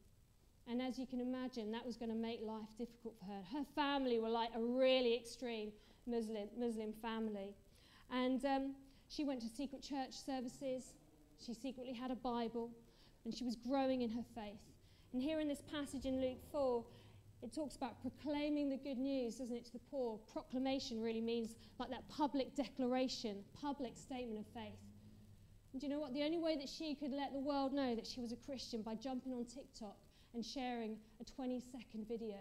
And 0.69 0.81
as 0.81 0.99
you 0.99 1.07
can 1.07 1.21
imagine, 1.21 1.73
that 1.73 1.85
was 1.85 1.97
going 1.97 2.11
to 2.11 2.17
make 2.17 2.41
life 2.43 2.69
difficult 2.79 3.15
for 3.19 3.27
her. 3.27 3.43
Her 3.53 3.65
family 3.75 4.19
were 4.19 4.29
like 4.29 4.51
a 4.55 4.61
really 4.61 5.15
extreme 5.15 5.73
Muslim, 6.07 6.49
Muslim 6.57 6.93
family. 6.93 7.55
And 8.11 8.45
um, 8.45 8.75
she 9.09 9.25
went 9.25 9.41
to 9.43 9.49
secret 9.49 9.83
church 9.83 10.13
services. 10.13 10.95
She 11.45 11.55
secretly 11.55 11.93
had 11.93 12.11
a 12.11 12.17
Bible. 12.17 12.71
And 13.25 13.35
she 13.35 13.45
was 13.45 13.57
growing 13.57 14.03
in 14.03 14.11
her 14.11 14.25
faith. 14.35 14.61
And 15.13 15.21
here 15.21 15.41
in 15.41 15.49
this 15.49 15.63
passage 15.71 16.07
in 16.07 16.21
Luke 16.21 16.41
4, 16.51 16.85
it 17.43 17.53
talks 17.53 17.77
about 17.77 18.01
proclaiming 18.01 18.69
the 18.69 18.77
good 18.77 18.99
news, 18.99 19.37
doesn't 19.37 19.55
it, 19.55 19.65
to 19.67 19.73
the 19.73 19.81
poor. 19.91 20.19
Proclamation 20.33 21.03
really 21.03 21.21
means 21.21 21.57
like 21.79 21.91
that 21.91 22.09
public 22.09 22.55
declaration, 22.55 23.39
public 23.61 23.97
statement 23.97 24.39
of 24.39 24.47
faith. 24.55 24.79
And 25.73 25.81
do 25.81 25.87
you 25.87 25.93
know 25.93 25.99
what? 25.99 26.15
The 26.15 26.23
only 26.23 26.39
way 26.39 26.57
that 26.57 26.69
she 26.69 26.95
could 26.95 27.13
let 27.13 27.33
the 27.33 27.41
world 27.41 27.73
know 27.73 27.97
that 27.97 28.07
she 28.07 28.21
was 28.21 28.31
a 28.31 28.37
Christian 28.37 28.83
by 28.83 28.95
jumping 28.95 29.33
on 29.33 29.45
TikTok 29.45 29.97
and 30.35 30.45
sharing 30.45 30.97
a 31.21 31.25
20 31.25 31.61
second 31.61 32.09
video. 32.09 32.39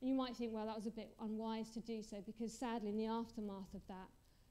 And 0.00 0.08
you 0.08 0.14
might 0.14 0.36
think, 0.36 0.52
well, 0.52 0.66
that 0.66 0.76
was 0.76 0.86
a 0.86 0.90
bit 0.90 1.14
unwise 1.20 1.70
to 1.70 1.80
do 1.80 2.02
so 2.02 2.18
because 2.24 2.52
sadly, 2.52 2.90
in 2.90 2.96
the 2.96 3.06
aftermath 3.06 3.72
of 3.74 3.86
that, 3.88 4.08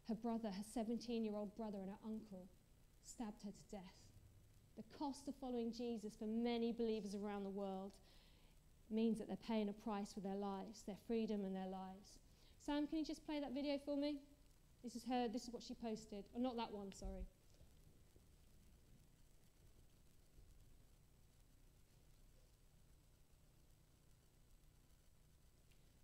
her 0.08 0.16
brother, 0.16 0.50
her 0.50 0.64
17 0.74 1.24
year 1.24 1.36
old 1.36 1.56
brother, 1.56 1.78
and 1.78 1.90
her 1.90 2.02
uncle 2.06 2.48
stabbed 3.06 3.44
her 3.44 3.52
to 3.52 3.64
death. 3.72 4.00
The 4.78 4.98
cost 4.98 5.28
of 5.28 5.36
following 5.36 5.72
Jesus 5.72 6.14
for 6.18 6.26
many 6.26 6.72
believers 6.72 7.16
around 7.16 7.44
the 7.44 7.50
world 7.50 7.92
means 8.90 9.18
that 9.20 9.28
they're 9.28 9.48
paying 9.48 9.70
a 9.70 9.74
price 9.74 10.14
for 10.14 10.22
their 10.22 10.36
lives, 10.36 10.84
their 10.86 10.98
freedom 11.08 11.46
and 11.46 11.56
their 11.56 11.68
lives. 11.68 12.20
Sam, 12.66 12.88
can 12.88 13.00
you 13.00 13.06
just 13.06 13.26
play 13.26 13.40
that 13.40 13.54
video 13.54 13.78
for 13.84 13.98
me? 13.98 14.18
This 14.84 14.96
is 14.96 15.04
her, 15.06 15.28
this 15.28 15.44
is 15.44 15.54
what 15.54 15.62
she 15.62 15.76
posted. 15.76 16.26
Or 16.34 16.40
oh, 16.40 16.42
not 16.42 16.58
that 16.58 16.72
one, 16.72 16.92
sorry. 16.92 17.26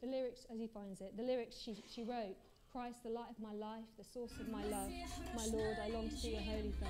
The 0.07 0.13
lyrics, 0.13 0.45
as 0.49 0.57
he 0.57 0.67
finds 0.67 1.01
it, 1.01 1.17
the 1.17 1.23
lyrics 1.23 1.57
she, 1.59 1.83
she 1.93 2.01
wrote 2.01 2.37
Christ, 2.71 3.03
the 3.03 3.09
light 3.09 3.29
of 3.29 3.39
my 3.43 3.51
life, 3.51 3.83
the 3.97 4.05
source 4.05 4.31
of 4.39 4.47
my 4.47 4.63
love, 4.63 4.89
my 5.35 5.45
Lord, 5.47 5.75
I 5.83 5.89
long 5.89 6.07
to 6.07 6.15
see 6.15 6.31
your 6.31 6.39
holy 6.39 6.71
face. 6.71 6.87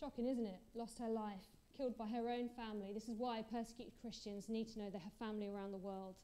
Shocking, 0.00 0.26
isn't 0.26 0.44
it? 0.44 0.60
Lost 0.74 0.98
her 0.98 1.08
life, 1.08 1.46
killed 1.76 1.98
by 1.98 2.06
her 2.06 2.28
own 2.28 2.48
family. 2.48 2.92
This 2.92 3.08
is 3.08 3.18
why 3.18 3.42
persecuted 3.42 3.94
Christians 4.00 4.48
need 4.48 4.68
to 4.72 4.78
know 4.78 4.90
they 4.90 4.98
have 4.98 5.12
family 5.18 5.48
around 5.48 5.72
the 5.72 5.78
world. 5.78 6.16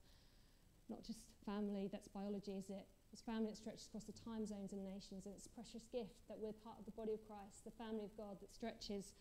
Not 0.89 1.05
just 1.05 1.21
family, 1.45 1.89
that's 1.91 2.09
biology, 2.09 2.53
is 2.53 2.71
it? 2.71 2.87
It's 3.13 3.23
family 3.23 3.51
that 3.51 3.57
stretches 3.57 3.87
across 3.87 4.05
the 4.05 4.13
time 4.13 4.47
zones 4.47 4.73
and 4.73 4.85
nations, 4.85 5.27
and 5.27 5.35
it's 5.35 5.47
a 5.47 5.51
precious 5.51 5.83
gift 5.91 6.29
that 6.29 6.39
we're 6.39 6.53
part 6.53 6.79
of 6.79 6.85
the 6.85 6.93
body 6.93 7.13
of 7.13 7.27
Christ, 7.27 7.65
the 7.65 7.73
family 7.73 8.05
of 8.05 8.17
God 8.17 8.37
that 8.41 8.55
stretches, 8.55 9.15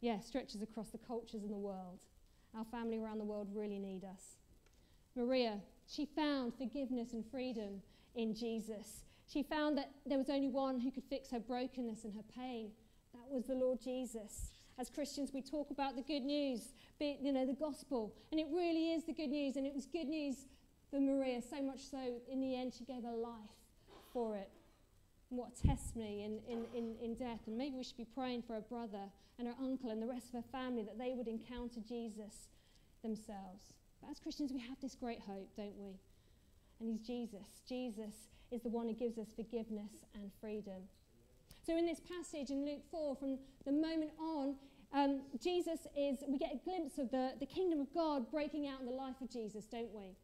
yeah, 0.00 0.18
stretches 0.18 0.62
across 0.62 0.90
the 0.90 0.98
cultures 0.98 1.44
in 1.44 1.50
the 1.50 1.58
world. 1.58 2.00
Our 2.56 2.64
family 2.64 2.98
around 2.98 3.18
the 3.18 3.24
world 3.24 3.48
really 3.52 3.78
need 3.78 4.04
us. 4.04 4.38
Maria, 5.16 5.60
she 5.86 6.06
found 6.06 6.54
forgiveness 6.54 7.12
and 7.12 7.24
freedom 7.30 7.82
in 8.16 8.34
Jesus. 8.34 9.04
She 9.26 9.42
found 9.42 9.78
that 9.78 9.90
there 10.06 10.18
was 10.18 10.28
only 10.28 10.48
one 10.48 10.80
who 10.80 10.90
could 10.90 11.04
fix 11.04 11.30
her 11.30 11.40
brokenness 11.40 12.04
and 12.04 12.14
her 12.14 12.24
pain. 12.36 12.70
That 13.12 13.30
was 13.30 13.44
the 13.44 13.54
Lord 13.54 13.80
Jesus. 13.80 14.53
As 14.78 14.90
Christians, 14.90 15.30
we 15.32 15.40
talk 15.40 15.70
about 15.70 15.94
the 15.94 16.02
good 16.02 16.24
news, 16.24 16.74
you 16.98 17.32
know, 17.32 17.46
the 17.46 17.54
gospel, 17.54 18.12
and 18.32 18.40
it 18.40 18.46
really 18.52 18.92
is 18.92 19.04
the 19.04 19.12
good 19.12 19.30
news, 19.30 19.56
and 19.56 19.66
it 19.66 19.74
was 19.74 19.86
good 19.86 20.08
news 20.08 20.46
for 20.90 21.00
Maria, 21.00 21.40
so 21.42 21.62
much 21.62 21.80
so, 21.80 22.20
in 22.30 22.40
the 22.40 22.56
end, 22.56 22.74
she 22.76 22.84
gave 22.84 23.02
her 23.02 23.16
life 23.16 23.54
for 24.12 24.36
it. 24.36 24.50
And 25.30 25.38
what 25.38 25.50
a 25.58 25.66
testimony 25.66 26.22
in, 26.22 26.38
in, 26.48 26.64
in, 26.74 26.94
in 27.02 27.14
death. 27.14 27.40
And 27.46 27.56
maybe 27.56 27.76
we 27.76 27.82
should 27.82 27.96
be 27.96 28.04
praying 28.04 28.42
for 28.42 28.54
her 28.54 28.60
brother 28.60 29.10
and 29.38 29.48
her 29.48 29.54
uncle 29.60 29.90
and 29.90 30.00
the 30.00 30.06
rest 30.06 30.28
of 30.28 30.34
her 30.34 30.48
family 30.52 30.82
that 30.84 30.98
they 30.98 31.12
would 31.14 31.26
encounter 31.26 31.80
Jesus 31.80 32.48
themselves. 33.02 33.72
But 34.00 34.10
as 34.10 34.20
Christians, 34.20 34.52
we 34.52 34.60
have 34.60 34.78
this 34.80 34.94
great 34.94 35.20
hope, 35.20 35.48
don't 35.56 35.76
we? 35.76 35.98
And 36.78 36.90
he's 36.90 37.00
Jesus. 37.00 37.62
Jesus 37.68 38.14
is 38.52 38.62
the 38.62 38.68
one 38.68 38.86
who 38.86 38.94
gives 38.94 39.18
us 39.18 39.28
forgiveness 39.34 40.04
and 40.14 40.30
freedom. 40.40 40.82
So, 41.66 41.78
in 41.78 41.86
this 41.86 42.00
passage 42.00 42.50
in 42.50 42.66
Luke 42.66 42.82
4, 42.90 43.16
from 43.16 43.38
the 43.64 43.72
moment 43.72 44.10
on, 44.20 44.56
um, 44.92 45.22
Jesus 45.42 45.80
is, 45.96 46.18
we 46.28 46.36
get 46.36 46.52
a 46.52 46.58
glimpse 46.62 46.98
of 46.98 47.10
the, 47.10 47.32
the 47.40 47.46
kingdom 47.46 47.80
of 47.80 47.92
God 47.94 48.30
breaking 48.30 48.68
out 48.68 48.80
in 48.80 48.86
the 48.86 48.92
life 48.92 49.16
of 49.22 49.30
Jesus, 49.30 49.64
don't 49.64 49.92
we? 49.94 50.14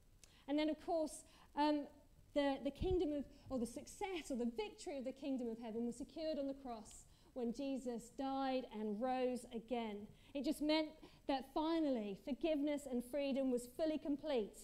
And 0.48 0.58
then, 0.58 0.68
of 0.68 0.84
course, 0.84 1.24
um, 1.56 1.86
the, 2.34 2.58
the 2.62 2.70
kingdom 2.70 3.12
of, 3.12 3.24
or 3.48 3.58
the 3.58 3.66
success 3.66 4.30
or 4.30 4.36
the 4.36 4.50
victory 4.56 4.98
of 4.98 5.04
the 5.04 5.12
kingdom 5.12 5.48
of 5.48 5.56
heaven 5.58 5.86
was 5.86 5.96
secured 5.96 6.38
on 6.38 6.46
the 6.46 6.54
cross 6.54 7.06
when 7.32 7.54
Jesus 7.54 8.10
died 8.18 8.64
and 8.78 9.00
rose 9.00 9.46
again. 9.54 10.06
It 10.34 10.44
just 10.44 10.60
meant 10.60 10.88
that 11.26 11.46
finally 11.54 12.18
forgiveness 12.24 12.82
and 12.90 13.02
freedom 13.04 13.50
was 13.50 13.68
fully 13.76 13.98
complete. 13.98 14.58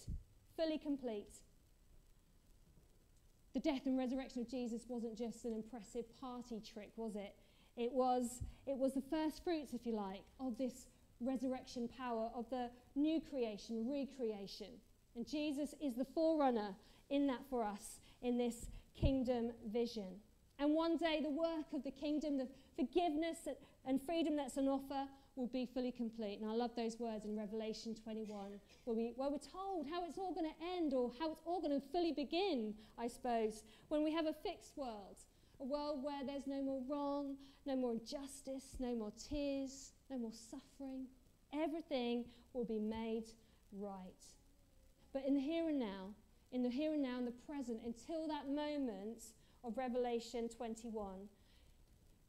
Fully 0.55 0.77
complete. 0.77 1.33
The 3.57 3.71
death 3.71 3.87
and 3.87 3.97
resurrection 3.97 4.43
of 4.43 4.47
Jesus 4.47 4.83
wasn't 4.87 5.17
just 5.17 5.43
an 5.43 5.51
impressive 5.51 6.05
party 6.21 6.61
trick, 6.61 6.91
was 6.95 7.15
it? 7.15 7.33
It 7.75 7.91
was, 7.91 8.43
it 8.67 8.77
was 8.77 8.93
the 8.93 9.01
first 9.01 9.43
fruits, 9.43 9.73
if 9.73 9.83
you 9.83 9.95
like, 9.95 10.21
of 10.39 10.59
this 10.59 10.85
resurrection 11.21 11.89
power, 11.97 12.29
of 12.35 12.47
the 12.51 12.69
new 12.95 13.19
creation, 13.19 13.89
recreation. 13.89 14.67
And 15.15 15.27
Jesus 15.27 15.73
is 15.81 15.95
the 15.95 16.05
forerunner 16.05 16.75
in 17.09 17.25
that 17.25 17.39
for 17.49 17.63
us 17.63 17.99
in 18.21 18.37
this 18.37 18.67
kingdom 18.95 19.49
vision. 19.73 20.21
And 20.59 20.75
one 20.75 20.95
day, 20.95 21.21
the 21.23 21.31
work 21.31 21.65
of 21.73 21.83
the 21.83 21.89
kingdom, 21.89 22.37
the 22.37 22.49
forgiveness 22.75 23.39
and 23.87 23.99
freedom 23.99 24.35
that's 24.35 24.59
on 24.59 24.67
offer, 24.67 25.07
will 25.37 25.47
be 25.47 25.65
fully 25.65 25.91
complete. 25.91 26.39
And 26.41 26.49
I 26.49 26.53
love 26.53 26.71
those 26.75 26.99
words 26.99 27.25
in 27.25 27.37
Revelation 27.37 27.95
21, 27.95 28.59
where, 28.83 28.95
we, 28.95 29.13
where 29.15 29.29
we're 29.29 29.37
told 29.37 29.87
how 29.89 30.03
it's 30.03 30.17
all 30.17 30.33
going 30.33 30.49
to 30.49 30.65
end 30.75 30.93
or 30.93 31.11
how 31.19 31.31
it's 31.31 31.41
all 31.45 31.61
going 31.61 31.79
to 31.79 31.87
fully 31.87 32.11
begin, 32.11 32.73
I 32.97 33.07
suppose, 33.07 33.63
when 33.89 34.03
we 34.03 34.11
have 34.11 34.25
a 34.25 34.33
fixed 34.33 34.75
world. 34.75 35.17
A 35.59 35.63
world 35.63 36.03
where 36.03 36.25
there's 36.25 36.47
no 36.47 36.61
more 36.61 36.81
wrong, 36.87 37.35
no 37.65 37.75
more 37.75 37.91
injustice, 37.91 38.75
no 38.79 38.95
more 38.95 39.11
tears, 39.29 39.91
no 40.09 40.17
more 40.17 40.33
suffering. 40.33 41.05
Everything 41.53 42.25
will 42.53 42.65
be 42.65 42.79
made 42.79 43.25
right. 43.71 44.25
But 45.13 45.23
in 45.25 45.35
the 45.35 45.39
here 45.39 45.69
and 45.69 45.79
now, 45.79 46.09
in 46.51 46.63
the 46.63 46.69
here 46.69 46.93
and 46.93 47.01
now, 47.01 47.17
in 47.19 47.25
the 47.25 47.31
present, 47.31 47.79
until 47.85 48.27
that 48.27 48.49
moment 48.49 49.23
of 49.63 49.77
Revelation 49.77 50.49
21, 50.49 51.27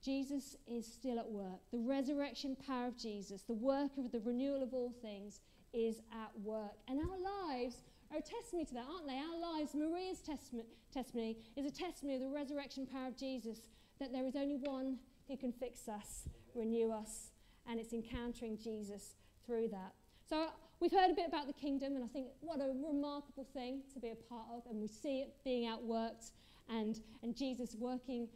Jesus 0.05 0.57
is 0.67 0.87
still 0.87 1.19
at 1.19 1.29
work. 1.29 1.61
The 1.73 1.79
resurrection 1.79 2.57
power 2.67 2.87
of 2.87 2.97
Jesus, 2.97 3.43
the 3.43 3.55
work 3.55 3.91
of 3.99 4.13
the 4.13 4.21
renewal 4.21 4.63
of 4.63 4.73
all 4.73 4.93
things, 5.03 5.41
is 5.73 6.01
at 6.13 6.31
work. 6.43 6.77
And 6.89 7.01
our 7.01 7.19
lives 7.19 7.83
are 8.11 8.19
a 8.19 8.23
testimony 8.23 8.65
to 8.67 8.75
that, 8.75 8.87
aren't 8.91 9.07
they? 9.07 9.19
Our 9.19 9.55
lives, 9.55 9.75
Maria's 9.75 10.21
testimony, 10.21 11.37
is 11.57 11.67
a 11.67 11.71
testimony 11.71 12.17
of 12.17 12.23
the 12.23 12.29
resurrection 12.29 12.87
power 12.87 13.09
of 13.09 13.17
Jesus, 13.17 13.59
that 14.01 14.13
there 14.13 14.27
is 14.27 14.37
only 14.37 14.57
one 14.57 14.99
who 15.29 15.37
can 15.37 15.53
fix 15.53 15.89
us, 15.89 16.29
renew 16.55 16.91
us, 16.91 17.33
and 17.69 17.79
it's 17.79 17.93
encountering 17.93 18.57
Jesus 18.57 19.17
through 19.45 19.69
that. 19.69 19.93
So 20.29 20.47
we've 20.81 20.93
heard 20.93 21.11
a 21.11 21.15
bit 21.15 21.27
about 21.27 21.47
the 21.47 21.53
kingdom, 21.53 21.97
and 21.97 22.05
I 22.05 22.09
think 22.09 22.29
what 22.41 22.61
a 22.61 22.73
remarkable 22.87 23.47
thing 23.53 23.83
to 23.93 24.01
be 24.01 24.11
a 24.11 24.15
part 24.15 24.47
of, 24.55 24.63
and 24.71 24.81
we 24.81 24.89
see 24.89 25.21
it 25.21 25.35
being 25.45 25.69
outworked, 25.69 26.31
and, 26.71 27.01
and 27.23 27.37
Jesus 27.37 27.75
working 27.79 28.29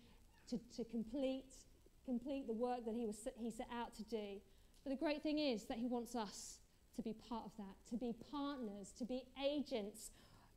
to, 0.50 0.58
to 0.76 0.84
complete, 0.84 1.54
complete 2.04 2.46
the 2.46 2.52
work 2.52 2.84
that 2.84 2.94
he, 2.94 3.06
was, 3.06 3.16
he 3.38 3.50
set 3.50 3.68
out 3.72 3.94
to 3.94 4.04
do. 4.04 4.40
But 4.84 4.90
the 4.90 4.96
great 4.96 5.22
thing 5.22 5.38
is 5.38 5.64
that 5.64 5.78
he 5.78 5.86
wants 5.86 6.14
us 6.14 6.58
to 6.96 7.02
be 7.02 7.14
part 7.28 7.44
of 7.46 7.52
that, 7.56 7.76
to 7.90 7.96
be 7.96 8.14
partners, 8.30 8.92
to 8.98 9.04
be 9.04 9.24
agents 9.42 10.10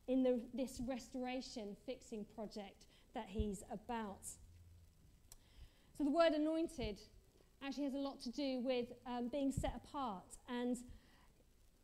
in 0.07 0.23
the, 0.23 0.39
this 0.53 0.81
restoration 0.87 1.75
fixing 1.85 2.25
project 2.35 2.85
that 3.13 3.25
he's 3.27 3.63
about. 3.71 4.25
So 5.97 6.03
the 6.03 6.11
word 6.11 6.33
anointed 6.33 6.99
actually 7.65 7.85
has 7.85 7.93
a 7.93 7.99
lot 7.99 8.21
to 8.21 8.31
do 8.31 8.59
with 8.59 8.87
um, 9.07 9.29
being 9.29 9.51
set 9.51 9.73
apart. 9.75 10.37
And 10.49 10.77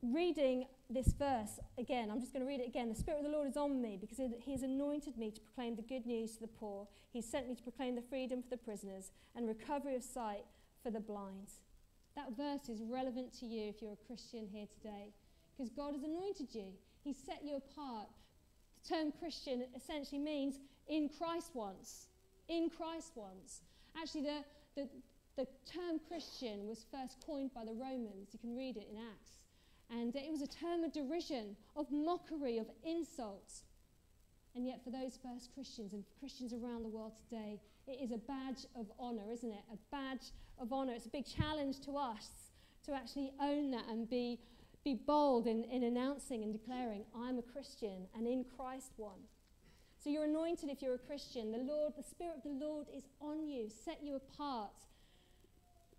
reading 0.03 0.65
this 0.93 1.13
verse 1.13 1.60
again, 1.77 2.10
I'm 2.12 2.19
just 2.19 2.33
going 2.33 2.45
to 2.45 2.48
read 2.48 2.60
it 2.60 2.67
again. 2.67 2.89
The 2.89 2.95
Spirit 2.95 3.19
of 3.19 3.25
the 3.25 3.31
Lord 3.31 3.48
is 3.48 3.57
on 3.57 3.81
me 3.81 3.98
because 4.00 4.19
He 4.39 4.51
has 4.51 4.63
anointed 4.63 5.17
me 5.17 5.31
to 5.31 5.41
proclaim 5.41 5.75
the 5.75 5.81
good 5.81 6.05
news 6.05 6.33
to 6.36 6.41
the 6.41 6.48
poor. 6.48 6.88
He 7.12 7.21
sent 7.21 7.48
me 7.48 7.55
to 7.55 7.63
proclaim 7.63 7.95
the 7.95 8.01
freedom 8.01 8.41
for 8.41 8.50
the 8.50 8.57
prisoners 8.57 9.12
and 9.36 9.48
recovery 9.48 9.95
of 9.95 10.03
sight 10.03 10.45
for 10.83 10.91
the 10.91 11.00
blind. 11.00 11.50
That 12.15 12.36
verse 12.36 12.69
is 12.69 12.81
relevant 12.81 13.33
to 13.39 13.45
you 13.45 13.69
if 13.69 13.81
you're 13.81 13.93
a 13.93 14.07
Christian 14.07 14.48
here 14.51 14.67
today 14.74 15.13
because 15.55 15.69
God 15.69 15.93
has 15.93 16.03
anointed 16.03 16.53
you. 16.53 16.74
He's 17.03 17.17
set 17.17 17.41
you 17.43 17.57
apart. 17.57 18.07
The 18.83 18.95
term 18.95 19.13
Christian 19.19 19.65
essentially 19.75 20.19
means 20.19 20.60
in 20.88 21.10
Christ 21.10 21.51
once. 21.53 22.07
In 22.48 22.69
Christ 22.69 23.12
once. 23.15 23.62
Actually, 24.00 24.21
the, 24.21 24.43
the, 24.75 24.89
the 25.38 25.48
term 25.71 26.00
Christian 26.07 26.67
was 26.67 26.86
first 26.91 27.17
coined 27.25 27.53
by 27.53 27.63
the 27.63 27.74
Romans. 27.74 28.29
You 28.31 28.39
can 28.39 28.55
read 28.55 28.77
it 28.77 28.88
in 28.91 28.98
Acts. 28.98 29.40
And 29.91 30.15
it 30.15 30.31
was 30.31 30.41
a 30.41 30.48
term 30.48 30.83
of 30.83 30.93
derision, 30.93 31.57
of 31.75 31.91
mockery, 31.91 32.57
of 32.57 32.67
insult. 32.86 33.51
And 34.55 34.65
yet, 34.65 34.81
for 34.83 34.89
those 34.89 35.19
first 35.21 35.53
Christians 35.53 35.93
and 35.93 36.03
Christians 36.19 36.53
around 36.53 36.83
the 36.83 36.89
world 36.89 37.13
today, 37.29 37.60
it 37.88 38.00
is 38.01 38.12
a 38.12 38.17
badge 38.17 38.65
of 38.75 38.88
honour, 39.00 39.31
isn't 39.31 39.51
it? 39.51 39.63
A 39.74 39.77
badge 39.91 40.31
of 40.60 40.71
honour. 40.71 40.93
It's 40.93 41.05
a 41.05 41.10
big 41.10 41.25
challenge 41.25 41.81
to 41.81 41.98
us 41.98 42.27
to 42.86 42.93
actually 42.93 43.31
own 43.41 43.71
that 43.71 43.86
and 43.89 44.10
be, 44.10 44.39
be 44.83 44.93
bold 44.93 45.48
in, 45.48 45.63
in 45.65 45.83
announcing 45.83 46.43
and 46.43 46.53
declaring, 46.53 47.03
I'm 47.15 47.38
a 47.38 47.43
Christian 47.43 48.07
and 48.15 48.27
in 48.27 48.45
Christ 48.57 48.93
one. 48.98 49.19
So 50.03 50.10
you're 50.10 50.25
anointed 50.25 50.69
if 50.69 50.81
you're 50.81 50.95
a 50.95 51.00
Christian. 51.00 51.51
The 51.51 51.60
Lord, 51.60 51.93
the 51.95 52.03
Spirit 52.03 52.38
of 52.38 52.43
the 52.43 52.65
Lord 52.65 52.88
is 52.95 53.03
on 53.19 53.45
you, 53.45 53.69
set 53.69 54.00
you 54.01 54.15
apart, 54.15 54.71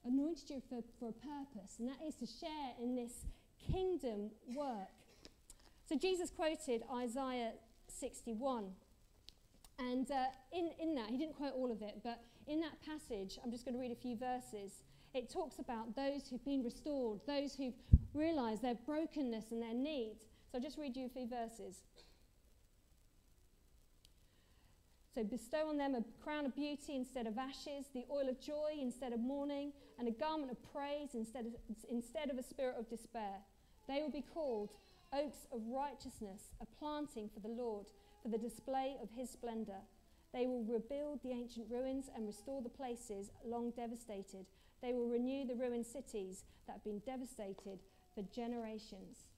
anointed 0.05 0.51
you 0.51 0.63
for, 0.69 0.83
for 0.99 1.09
a 1.09 1.13
purpose, 1.13 1.77
and 1.79 1.89
that 1.89 2.05
is 2.05 2.17
to 2.17 2.27
share 2.27 2.75
in 2.83 2.97
this 2.97 3.27
kingdom 3.71 4.31
work. 4.55 4.89
So 5.89 5.97
Jesus 5.97 6.31
quoted 6.31 6.83
Isaiah 6.95 7.53
61. 7.89 8.71
And 9.79 10.11
uh, 10.11 10.25
in, 10.53 10.71
in 10.81 10.95
that, 10.95 11.11
he 11.11 11.19
didn't 11.19 11.35
quote 11.35 11.55
all 11.55 11.71
of 11.71 11.83
it, 11.83 12.01
but 12.05 12.23
in 12.47 12.61
that 12.61 12.81
passage, 12.85 13.39
I'm 13.43 13.51
just 13.51 13.65
going 13.65 13.75
to 13.75 13.81
read 13.81 13.93
a 13.93 13.97
few 13.97 14.17
verses. 14.17 14.83
It 15.15 15.31
talks 15.31 15.59
about 15.59 15.95
those 15.95 16.29
who've 16.29 16.45
been 16.45 16.63
restored, 16.63 17.21
those 17.27 17.55
who've 17.55 17.75
realized 18.15 18.63
their 18.63 18.77
brokenness 18.87 19.47
and 19.51 19.63
their 19.63 19.75
need. 19.75 20.17
So 20.51 20.59
I'll 20.59 20.65
just 20.65 20.79
read 20.79 20.97
you 20.97 21.07
a 21.07 21.09
few 21.09 21.27
verses. 21.27 21.77
So 25.15 25.23
bestow 25.25 25.69
on 25.69 25.77
them 25.77 25.95
a 25.95 26.03
crown 26.25 26.47
of 26.47 26.55
beauty 26.55 26.97
instead 26.97 27.27
of 27.27 27.37
ashes, 27.37 27.87
the 27.93 28.05
oil 28.11 28.29
of 28.29 28.41
joy 28.41 28.79
instead 28.81 29.13
of 29.13 29.21
mourning, 29.21 29.73
and 29.99 30.09
a 30.09 30.11
garment 30.11 30.51
of 30.51 30.57
praise 30.73 31.11
instead 31.15 31.47
of, 31.47 31.53
instead 31.91 32.31
of 32.31 32.39
a 32.39 32.43
spirit 32.43 32.77
of 32.79 32.89
despair. 32.89 33.41
They 33.89 34.01
will 34.01 34.11
be 34.11 34.25
called 34.35 34.71
oaks 35.13 35.47
of 35.53 35.61
righteousness, 35.69 36.53
a 36.61 36.67
planting 36.79 37.29
for 37.33 37.41
the 37.41 37.55
Lord, 37.55 37.87
for 38.23 38.29
the 38.29 38.39
display 38.39 38.97
of 39.03 39.09
his 39.17 39.31
splendor. 39.31 39.81
They 40.33 40.47
will 40.47 40.65
rebuild 40.65 41.21
the 41.23 41.33
ancient 41.33 41.67
ruins 41.71 42.07
and 42.15 42.27
restore 42.27 42.63
the 42.63 42.69
places 42.69 43.31
long 43.45 43.71
devastated. 43.71 44.47
They 44.83 44.93
will 44.93 45.09
renew 45.09 45.47
the 45.47 45.55
ruined 45.55 45.87
cities 45.87 46.45
that 46.67 46.75
have 46.75 46.85
been 46.85 47.01
devastated 47.01 47.79
for 48.15 48.23
generations. 48.35 49.29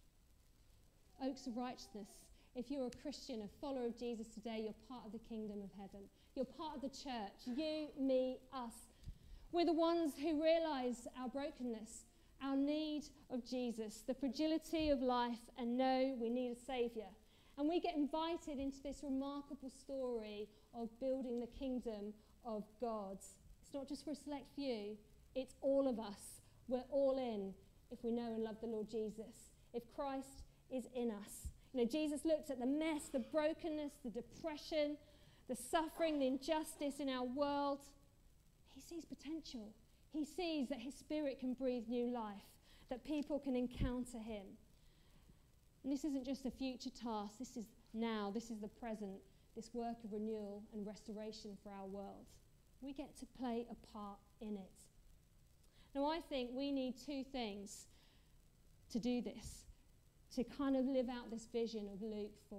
Oaks 1.22 1.46
of 1.46 1.56
righteousness. 1.56 2.08
If 2.54 2.70
you're 2.70 2.86
a 2.86 3.02
Christian, 3.02 3.42
a 3.42 3.60
follower 3.60 3.86
of 3.86 3.98
Jesus 3.98 4.28
today, 4.28 4.60
you're 4.62 4.88
part 4.88 5.04
of 5.04 5.12
the 5.12 5.18
kingdom 5.28 5.58
of 5.62 5.70
heaven. 5.76 6.06
You're 6.36 6.44
part 6.44 6.76
of 6.76 6.82
the 6.82 6.88
church. 6.88 7.34
You, 7.46 7.88
me, 7.98 8.38
us. 8.52 8.74
We're 9.50 9.64
the 9.64 9.72
ones 9.72 10.12
who 10.20 10.42
realize 10.42 11.08
our 11.20 11.28
brokenness 11.28 12.04
our 12.43 12.57
need 12.57 13.05
of 13.31 13.45
Jesus, 13.45 14.03
the 14.07 14.14
fragility 14.14 14.91
of 14.91 15.00
life, 15.00 15.50
and 15.59 15.76
know 15.76 16.17
we 16.21 16.29
need 16.29 16.53
a 16.53 16.64
Saviour. 16.67 17.09
And 17.57 17.69
we 17.69 17.81
get 17.81 17.95
invited 17.95 18.59
into 18.59 18.83
this 18.83 19.00
remarkable 19.03 19.71
story 19.71 20.49
of 20.75 20.88
building 21.00 21.41
the 21.41 21.47
kingdom 21.59 22.12
of 22.45 22.64
God. 22.81 23.19
It's 23.62 23.73
not 23.73 23.88
just 23.88 24.05
for 24.05 24.11
a 24.11 24.17
select 24.17 24.47
few, 24.55 24.97
it's 25.35 25.55
all 25.61 25.88
of 25.88 25.99
us. 25.99 26.41
We're 26.69 26.85
all 26.91 27.19
in 27.19 27.55
if 27.91 28.03
we 28.03 28.11
know 28.11 28.35
and 28.35 28.43
love 28.43 28.57
the 28.61 28.66
Lord 28.66 28.90
Jesus, 28.90 29.53
if 29.73 29.83
Christ 29.94 30.42
is 30.70 30.85
in 30.94 31.11
us. 31.11 31.49
You 31.73 31.81
know, 31.81 31.87
Jesus 31.87 32.25
looked 32.25 32.51
at 32.51 32.61
the 32.61 32.66
mess, 32.66 33.09
the 33.12 33.20
brokenness, 33.20 33.92
the 34.05 34.11
depression, 34.11 34.97
the 35.49 35.57
suffering, 35.57 36.18
the 36.18 36.27
injustice 36.27 37.01
in 37.01 37.09
our 37.09 37.25
world. 37.25 37.81
He 38.75 38.81
sees 38.81 39.05
potential. 39.05 39.73
He 40.14 40.24
sees 40.24 40.68
that 40.68 40.79
his 40.79 40.94
spirit 40.94 41.40
can 41.40 41.55
breathe 41.55 41.88
new 41.88 42.07
life, 42.07 42.46
that 42.88 43.05
people 43.05 43.40
can 43.40 43.57
encounter 43.57 44.18
him. 44.18 44.46
And 45.83 45.92
this 45.92 46.05
isn't 46.05 46.24
just 46.24 46.46
a 46.46 46.53
future 46.53 46.90
task, 46.90 47.38
this 47.40 47.57
is 47.57 47.66
now, 47.92 48.31
this 48.33 48.48
is 48.48 48.61
the 48.61 48.68
present, 48.68 49.18
this 49.57 49.74
work 49.74 49.96
of 50.05 50.12
renewal 50.12 50.62
and 50.72 50.87
restoration 50.87 51.59
for 51.64 51.70
our 51.70 51.87
world. 51.87 52.27
We 52.81 52.92
get 52.92 53.16
to 53.18 53.27
play 53.38 53.66
a 53.68 53.92
part 53.92 54.18
in 54.40 54.57
it. 54.57 54.85
Now, 55.96 56.07
I 56.07 56.20
think 56.20 56.50
we 56.53 56.70
need 56.70 56.94
two 57.05 57.24
things 57.24 57.87
to 58.92 59.00
do 59.00 59.20
this, 59.20 59.64
to 60.37 60.44
kind 60.44 60.77
of 60.77 60.85
live 60.85 61.09
out 61.09 61.29
this 61.33 61.46
vision 61.53 61.88
of 61.92 62.00
Luke 62.03 62.37
4. 62.50 62.59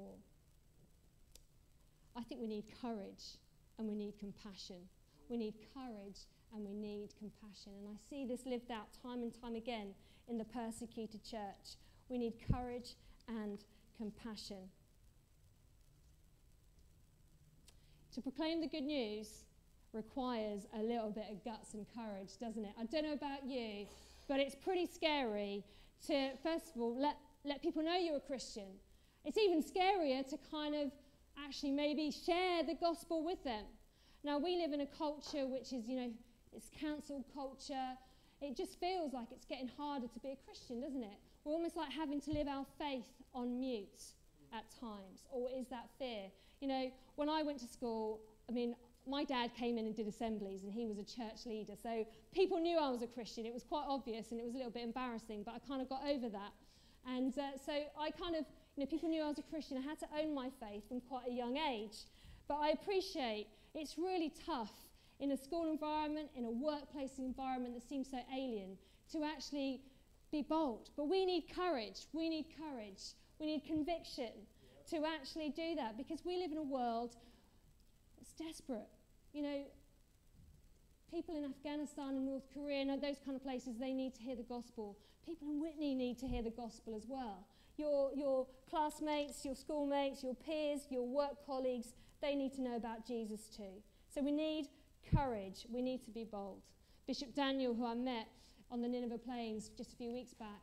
I 2.17 2.23
think 2.23 2.41
we 2.41 2.47
need 2.47 2.65
courage 2.81 3.37
and 3.79 3.87
we 3.87 3.95
need 3.95 4.19
compassion. 4.19 4.89
We 5.29 5.37
need 5.37 5.53
courage 5.73 6.19
and 6.55 6.65
we 6.65 6.73
need 6.73 7.09
compassion. 7.19 7.73
And 7.77 7.87
I 7.87 7.97
see 8.09 8.25
this 8.25 8.45
lived 8.45 8.71
out 8.71 8.87
time 9.03 9.21
and 9.21 9.33
time 9.41 9.55
again 9.55 9.93
in 10.27 10.37
the 10.37 10.45
persecuted 10.45 11.23
church. 11.23 11.77
We 12.09 12.17
need 12.17 12.33
courage 12.51 12.95
and 13.27 13.59
compassion. 13.97 14.69
To 18.13 18.21
proclaim 18.21 18.61
the 18.61 18.67
good 18.67 18.83
news 18.83 19.43
requires 19.93 20.67
a 20.73 20.81
little 20.81 21.09
bit 21.09 21.25
of 21.31 21.43
guts 21.43 21.73
and 21.73 21.85
courage, 21.95 22.37
doesn't 22.39 22.63
it? 22.63 22.71
I 22.79 22.85
don't 22.85 23.03
know 23.03 23.13
about 23.13 23.45
you, 23.45 23.85
but 24.27 24.39
it's 24.39 24.55
pretty 24.55 24.85
scary 24.85 25.63
to, 26.07 26.31
first 26.43 26.75
of 26.75 26.81
all, 26.81 26.99
let, 26.99 27.17
let 27.43 27.61
people 27.61 27.83
know 27.83 27.95
you're 27.95 28.17
a 28.17 28.21
Christian. 28.21 28.67
It's 29.23 29.37
even 29.37 29.63
scarier 29.63 30.27
to 30.29 30.37
kind 30.49 30.75
of 30.75 30.91
actually 31.43 31.71
maybe 31.71 32.11
share 32.11 32.63
the 32.63 32.75
gospel 32.75 33.23
with 33.23 33.43
them. 33.43 33.65
Now, 34.23 34.37
we 34.37 34.57
live 34.57 34.73
in 34.73 34.81
a 34.81 34.85
culture 34.85 35.45
which 35.45 35.73
is, 35.73 35.87
you 35.87 35.97
know, 35.97 36.11
it's 36.55 36.69
cancel 36.79 37.25
culture. 37.33 37.97
It 38.41 38.55
just 38.55 38.79
feels 38.79 39.13
like 39.13 39.27
it's 39.31 39.45
getting 39.45 39.69
harder 39.77 40.07
to 40.07 40.19
be 40.19 40.31
a 40.31 40.35
Christian, 40.45 40.81
doesn't 40.81 41.03
it? 41.03 41.17
We're 41.43 41.53
almost 41.53 41.75
like 41.75 41.91
having 41.91 42.21
to 42.21 42.31
live 42.31 42.47
our 42.47 42.65
faith 42.79 43.11
on 43.33 43.59
mute 43.59 44.01
at 44.53 44.63
times. 44.79 45.25
Or 45.31 45.49
is 45.55 45.67
that 45.67 45.89
fear? 45.99 46.31
You 46.61 46.67
know, 46.67 46.91
when 47.15 47.29
I 47.29 47.43
went 47.43 47.59
to 47.59 47.67
school, 47.67 48.19
I 48.49 48.51
mean, 48.51 48.75
my 49.07 49.23
dad 49.23 49.51
came 49.55 49.77
in 49.77 49.85
and 49.85 49.95
did 49.95 50.07
assemblies 50.07 50.63
and 50.63 50.73
he 50.73 50.87
was 50.87 50.97
a 50.97 51.03
church 51.03 51.45
leader. 51.45 51.73
So 51.81 52.05
people 52.33 52.59
knew 52.59 52.77
I 52.77 52.89
was 52.89 53.01
a 53.01 53.07
Christian. 53.07 53.45
It 53.45 53.53
was 53.53 53.63
quite 53.63 53.85
obvious 53.87 54.31
and 54.31 54.39
it 54.39 54.45
was 54.45 54.55
a 54.55 54.57
little 54.57 54.71
bit 54.71 54.83
embarrassing, 54.83 55.43
but 55.43 55.53
I 55.53 55.59
kind 55.67 55.81
of 55.81 55.89
got 55.89 56.01
over 56.07 56.29
that. 56.29 56.51
And 57.07 57.37
uh, 57.37 57.57
so 57.63 57.71
I 57.99 58.09
kind 58.11 58.35
of, 58.35 58.45
you 58.75 58.83
know, 58.83 58.87
people 58.87 59.09
knew 59.09 59.21
I 59.21 59.27
was 59.27 59.37
a 59.37 59.43
Christian. 59.43 59.77
I 59.77 59.81
had 59.81 59.99
to 59.99 60.07
own 60.19 60.33
my 60.33 60.49
faith 60.59 60.87
from 60.87 61.01
quite 61.01 61.27
a 61.29 61.31
young 61.31 61.57
age. 61.57 61.97
But 62.47 62.55
I 62.55 62.69
appreciate 62.69 63.47
it's 63.75 63.97
really 63.97 64.33
tough 64.45 64.71
in 65.19 65.31
a 65.31 65.37
school 65.37 65.71
environment, 65.71 66.29
in 66.35 66.45
a 66.45 66.51
workplace 66.51 67.17
environment 67.17 67.73
that 67.73 67.87
seems 67.87 68.09
so 68.11 68.19
alien, 68.33 68.77
to 69.11 69.23
actually 69.23 69.81
be 70.31 70.41
bold. 70.41 70.89
But 70.97 71.09
we 71.09 71.25
need 71.25 71.45
courage. 71.53 72.07
We 72.13 72.29
need 72.29 72.47
courage. 72.57 73.13
We 73.39 73.45
need 73.45 73.65
conviction 73.65 74.31
to 74.89 75.03
actually 75.05 75.49
do 75.49 75.75
that 75.75 75.97
because 75.97 76.23
we 76.25 76.37
live 76.37 76.51
in 76.51 76.57
a 76.57 76.63
world 76.63 77.15
that's 78.17 78.33
desperate. 78.33 78.89
You 79.33 79.43
know, 79.43 79.61
people 81.11 81.35
in 81.37 81.45
Afghanistan 81.45 82.09
and 82.09 82.25
North 82.25 82.47
Korea 82.53 82.81
and 82.81 83.01
those 83.01 83.19
kind 83.25 83.35
of 83.35 83.43
places, 83.43 83.77
they 83.79 83.93
need 83.93 84.13
to 84.15 84.21
hear 84.21 84.35
the 84.35 84.43
gospel. 84.43 84.97
People 85.25 85.49
in 85.49 85.61
Witney 85.61 85.95
need 85.95 86.19
to 86.19 86.27
hear 86.27 86.43
the 86.43 86.51
gospel 86.51 86.95
as 86.95 87.05
well. 87.07 87.47
Your, 87.77 88.11
your 88.15 88.47
classmates, 88.69 89.43
your 89.43 89.55
schoolmates, 89.55 90.23
your 90.23 90.35
peers, 90.35 90.81
your 90.89 91.07
work 91.07 91.45
colleagues, 91.45 91.93
they 92.21 92.35
need 92.35 92.53
to 92.53 92.61
know 92.61 92.75
about 92.75 93.05
Jesus 93.05 93.47
too. 93.55 93.81
So 94.13 94.21
we 94.21 94.31
need 94.31 94.67
courage. 95.13 95.65
We 95.69 95.81
need 95.81 96.03
to 96.05 96.11
be 96.11 96.23
bold. 96.23 96.61
Bishop 97.07 97.33
Daniel, 97.35 97.73
who 97.73 97.85
I 97.85 97.93
met 97.93 98.27
on 98.71 98.81
the 98.81 98.87
Nineveh 98.87 99.17
Plains 99.17 99.69
just 99.77 99.93
a 99.93 99.95
few 99.95 100.11
weeks 100.11 100.33
back, 100.33 100.61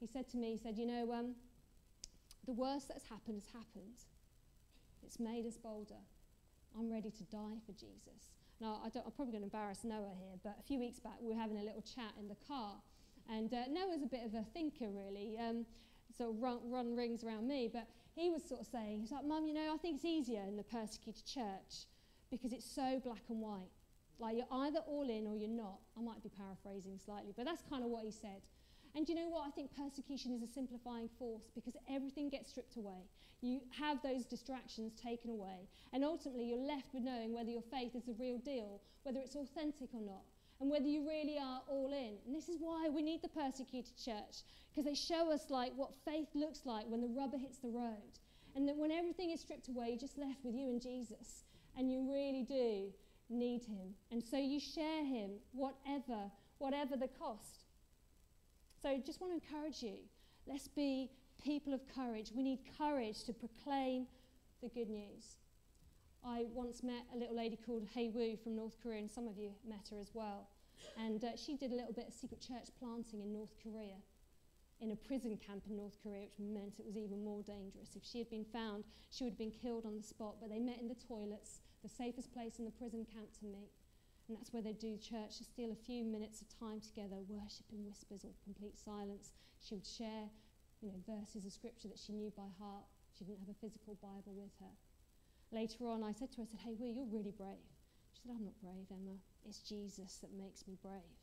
he 0.00 0.06
said 0.06 0.28
to 0.30 0.36
me, 0.36 0.52
he 0.52 0.58
said, 0.58 0.76
You 0.76 0.86
know, 0.86 1.12
um, 1.12 1.34
the 2.46 2.52
worst 2.52 2.88
that's 2.88 3.04
happened 3.04 3.42
has 3.42 3.46
happened. 3.52 4.04
It's 5.02 5.20
made 5.20 5.46
us 5.46 5.56
bolder. 5.56 6.02
I'm 6.76 6.90
ready 6.90 7.10
to 7.10 7.24
die 7.24 7.58
for 7.64 7.72
Jesus. 7.72 8.32
Now, 8.60 8.80
I 8.82 8.86
am 8.86 9.12
probably 9.16 9.32
going 9.32 9.42
to 9.42 9.56
embarrass 9.56 9.84
Noah 9.84 10.14
here, 10.18 10.36
but 10.42 10.56
a 10.58 10.62
few 10.62 10.78
weeks 10.78 10.98
back 10.98 11.14
we 11.20 11.28
were 11.28 11.40
having 11.40 11.58
a 11.58 11.62
little 11.62 11.82
chat 11.82 12.12
in 12.18 12.28
the 12.28 12.36
car. 12.48 12.76
And 13.30 13.52
uh, 13.52 13.66
Noah's 13.70 14.02
a 14.02 14.06
bit 14.06 14.24
of 14.24 14.34
a 14.34 14.44
thinker, 14.52 14.90
really, 14.90 15.38
um, 15.38 15.64
sort 16.16 16.30
of 16.30 16.42
run, 16.42 16.58
run 16.64 16.96
rings 16.96 17.24
around 17.24 17.46
me. 17.48 17.70
But 17.72 17.86
he 18.14 18.30
was 18.30 18.42
sort 18.44 18.60
of 18.60 18.66
saying, 18.66 19.00
he's 19.00 19.12
like, 19.12 19.24
Mum, 19.24 19.46
you 19.46 19.54
know, 19.54 19.72
I 19.74 19.76
think 19.78 19.96
it's 19.96 20.04
easier 20.04 20.42
in 20.46 20.56
the 20.56 20.62
persecuted 20.62 21.24
church 21.24 21.86
because 22.30 22.52
it's 22.52 22.68
so 22.68 23.00
black 23.04 23.22
and 23.28 23.40
white. 23.40 23.70
Like 24.18 24.36
you're 24.36 24.54
either 24.66 24.80
all 24.86 25.08
in 25.08 25.26
or 25.26 25.36
you're 25.36 25.48
not. 25.48 25.80
I 25.98 26.02
might 26.02 26.22
be 26.22 26.30
paraphrasing 26.30 26.98
slightly, 27.04 27.32
but 27.36 27.44
that's 27.44 27.62
kind 27.68 27.82
of 27.84 27.90
what 27.90 28.04
he 28.04 28.10
said. 28.10 28.42
And 28.96 29.08
you 29.08 29.16
know 29.16 29.28
what? 29.28 29.44
I 29.46 29.50
think 29.50 29.74
persecution 29.76 30.32
is 30.32 30.42
a 30.42 30.46
simplifying 30.46 31.08
force 31.18 31.50
because 31.54 31.74
everything 31.90 32.28
gets 32.30 32.50
stripped 32.50 32.76
away. 32.76 33.08
You 33.40 33.60
have 33.76 33.98
those 34.02 34.24
distractions 34.24 34.92
taken 34.94 35.30
away. 35.30 35.68
And 35.92 36.04
ultimately, 36.04 36.44
you're 36.44 36.58
left 36.58 36.94
with 36.94 37.02
knowing 37.02 37.34
whether 37.34 37.50
your 37.50 37.66
faith 37.72 37.96
is 37.96 38.04
the 38.04 38.14
real 38.20 38.38
deal, 38.38 38.80
whether 39.02 39.18
it's 39.18 39.34
authentic 39.34 39.88
or 39.92 40.00
not. 40.00 40.22
and 40.60 40.70
whether 40.70 40.86
you 40.86 41.06
really 41.06 41.36
are 41.38 41.62
all 41.68 41.92
in. 41.92 42.14
And 42.26 42.34
this 42.34 42.48
is 42.48 42.56
why 42.60 42.88
we 42.88 43.02
need 43.02 43.22
the 43.22 43.28
persecuted 43.28 43.96
church, 44.02 44.42
because 44.70 44.84
they 44.84 44.94
show 44.94 45.32
us 45.32 45.50
like 45.50 45.72
what 45.76 45.92
faith 46.04 46.28
looks 46.34 46.60
like 46.64 46.86
when 46.88 47.00
the 47.00 47.08
rubber 47.08 47.36
hits 47.36 47.58
the 47.58 47.68
road. 47.68 48.18
And 48.56 48.68
that 48.68 48.76
when 48.76 48.92
everything 48.92 49.30
is 49.30 49.40
stripped 49.40 49.68
away, 49.68 49.88
you're 49.88 49.98
just 49.98 50.16
left 50.16 50.44
with 50.44 50.54
you 50.54 50.68
and 50.68 50.80
Jesus. 50.80 51.44
And 51.76 51.90
you 51.90 52.08
really 52.10 52.44
do 52.48 52.92
need 53.34 53.64
him. 53.64 53.94
And 54.10 54.22
so 54.22 54.36
you 54.36 54.60
share 54.60 55.04
him, 55.04 55.32
whatever, 55.52 56.30
whatever 56.58 56.96
the 56.96 57.08
cost. 57.08 57.64
So 58.80 58.96
just 59.04 59.20
want 59.20 59.32
to 59.32 59.40
encourage 59.42 59.82
you. 59.82 59.96
Let's 60.46 60.68
be 60.68 61.10
people 61.42 61.74
of 61.74 61.80
courage. 61.94 62.30
We 62.34 62.42
need 62.42 62.60
courage 62.78 63.24
to 63.24 63.32
proclaim 63.32 64.06
the 64.62 64.68
good 64.68 64.88
news. 64.88 65.36
I 66.24 66.46
once 66.52 66.82
met 66.82 67.04
a 67.14 67.18
little 67.18 67.36
lady 67.36 67.58
called 67.66 67.86
Hea 67.94 68.08
Woo 68.08 68.36
from 68.42 68.56
North 68.56 68.76
Korea, 68.82 68.98
and 68.98 69.10
some 69.10 69.28
of 69.28 69.36
you 69.36 69.50
met 69.68 69.88
her 69.90 69.98
as 70.00 70.10
well. 70.14 70.48
And 70.98 71.22
uh, 71.24 71.36
she 71.36 71.56
did 71.56 71.70
a 71.70 71.74
little 71.74 71.92
bit 71.92 72.08
of 72.08 72.14
secret 72.14 72.40
church 72.40 72.68
planting 72.78 73.20
in 73.20 73.32
North 73.32 73.54
Korea, 73.62 73.96
in 74.80 74.92
a 74.92 74.96
prison 74.96 75.38
camp 75.46 75.64
in 75.68 75.76
North 75.76 75.96
Korea, 76.02 76.22
which 76.22 76.38
meant 76.38 76.78
it 76.78 76.86
was 76.86 76.96
even 76.96 77.22
more 77.22 77.42
dangerous. 77.42 77.94
If 77.94 78.04
she 78.04 78.18
had 78.18 78.30
been 78.30 78.44
found, 78.44 78.84
she 79.10 79.24
would 79.24 79.32
have 79.32 79.38
been 79.38 79.50
killed 79.50 79.84
on 79.86 79.96
the 79.96 80.02
spot. 80.02 80.36
But 80.40 80.50
they 80.50 80.58
met 80.58 80.80
in 80.80 80.88
the 80.88 80.96
toilets, 80.96 81.60
the 81.84 81.92
safest 81.92 82.32
place 82.32 82.56
in 82.58 82.64
the 82.64 82.72
prison 82.72 83.04
camp 83.04 83.28
to 83.38 83.44
meet. 83.44 83.68
And 84.26 84.32
that's 84.32 84.56
where 84.56 84.64
they'd 84.64 84.80
do 84.80 84.96
church, 84.96 85.36
to 85.36 85.44
steal 85.44 85.68
a 85.68 85.76
few 85.76 86.00
minutes 86.00 86.40
of 86.40 86.48
time 86.48 86.80
together, 86.80 87.20
worship 87.28 87.68
in 87.68 87.84
whispers 87.84 88.24
or 88.24 88.32
complete 88.40 88.80
silence. 88.80 89.36
She 89.60 89.76
would 89.76 89.84
share, 89.84 90.32
you 90.80 90.88
know, 90.88 90.96
verses 91.04 91.44
of 91.44 91.52
scripture 91.52 91.92
that 91.92 92.00
she 92.00 92.16
knew 92.16 92.32
by 92.32 92.48
heart. 92.56 92.88
She 93.12 93.28
didn't 93.28 93.44
have 93.44 93.52
a 93.52 93.60
physical 93.60 94.00
Bible 94.00 94.32
with 94.32 94.56
her. 94.64 94.72
Later 95.52 95.84
on, 95.92 96.00
I 96.00 96.16
said 96.16 96.32
to 96.32 96.40
her, 96.40 96.48
I 96.48 96.56
said, 96.56 96.64
Hea 96.64 96.74
Woo, 96.80 96.88
you're 96.88 97.12
really 97.12 97.36
brave. 97.36 97.68
She 98.16 98.24
said, 98.24 98.32
I'm 98.32 98.48
not 98.48 98.56
brave, 98.64 98.88
Emma. 98.88 99.20
It's 99.44 99.60
Jesus 99.60 100.24
that 100.24 100.32
makes 100.32 100.64
me 100.64 100.80
brave. 100.80 101.14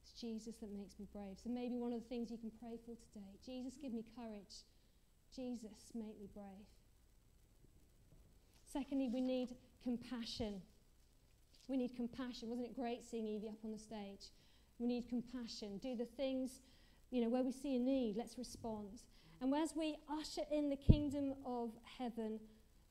It's 0.00 0.16
Jesus 0.16 0.56
that 0.64 0.72
makes 0.72 0.96
me 0.96 1.04
brave. 1.12 1.36
So 1.36 1.52
maybe 1.52 1.76
one 1.76 1.92
of 1.92 2.00
the 2.00 2.08
things 2.08 2.32
you 2.32 2.40
can 2.40 2.52
pray 2.56 2.80
for 2.88 2.96
today 2.96 3.36
Jesus, 3.44 3.76
give 3.76 3.92
me 3.92 4.04
courage. 4.16 4.64
Jesus, 5.36 5.92
make 5.92 6.16
me 6.16 6.28
brave. 6.32 6.64
Secondly, 8.74 9.08
we 9.12 9.20
need 9.20 9.54
compassion. 9.84 10.62
We 11.68 11.76
need 11.76 11.94
compassion. 11.94 12.48
Wasn't 12.48 12.66
it 12.66 12.74
great 12.74 13.04
seeing 13.04 13.26
Evie 13.26 13.48
up 13.48 13.58
on 13.64 13.72
the 13.72 13.78
stage? 13.78 14.32
We 14.78 14.86
need 14.86 15.08
compassion. 15.08 15.78
Do 15.78 15.94
the 15.94 16.04
things, 16.04 16.62
you 17.10 17.22
know, 17.22 17.28
where 17.28 17.44
we 17.44 17.52
see 17.52 17.76
a 17.76 17.78
need, 17.78 18.16
let's 18.16 18.36
respond. 18.36 19.02
And 19.40 19.54
as 19.54 19.74
we 19.76 19.96
usher 20.10 20.42
in 20.50 20.70
the 20.70 20.76
kingdom 20.76 21.34
of 21.44 21.70
heaven, 21.98 22.40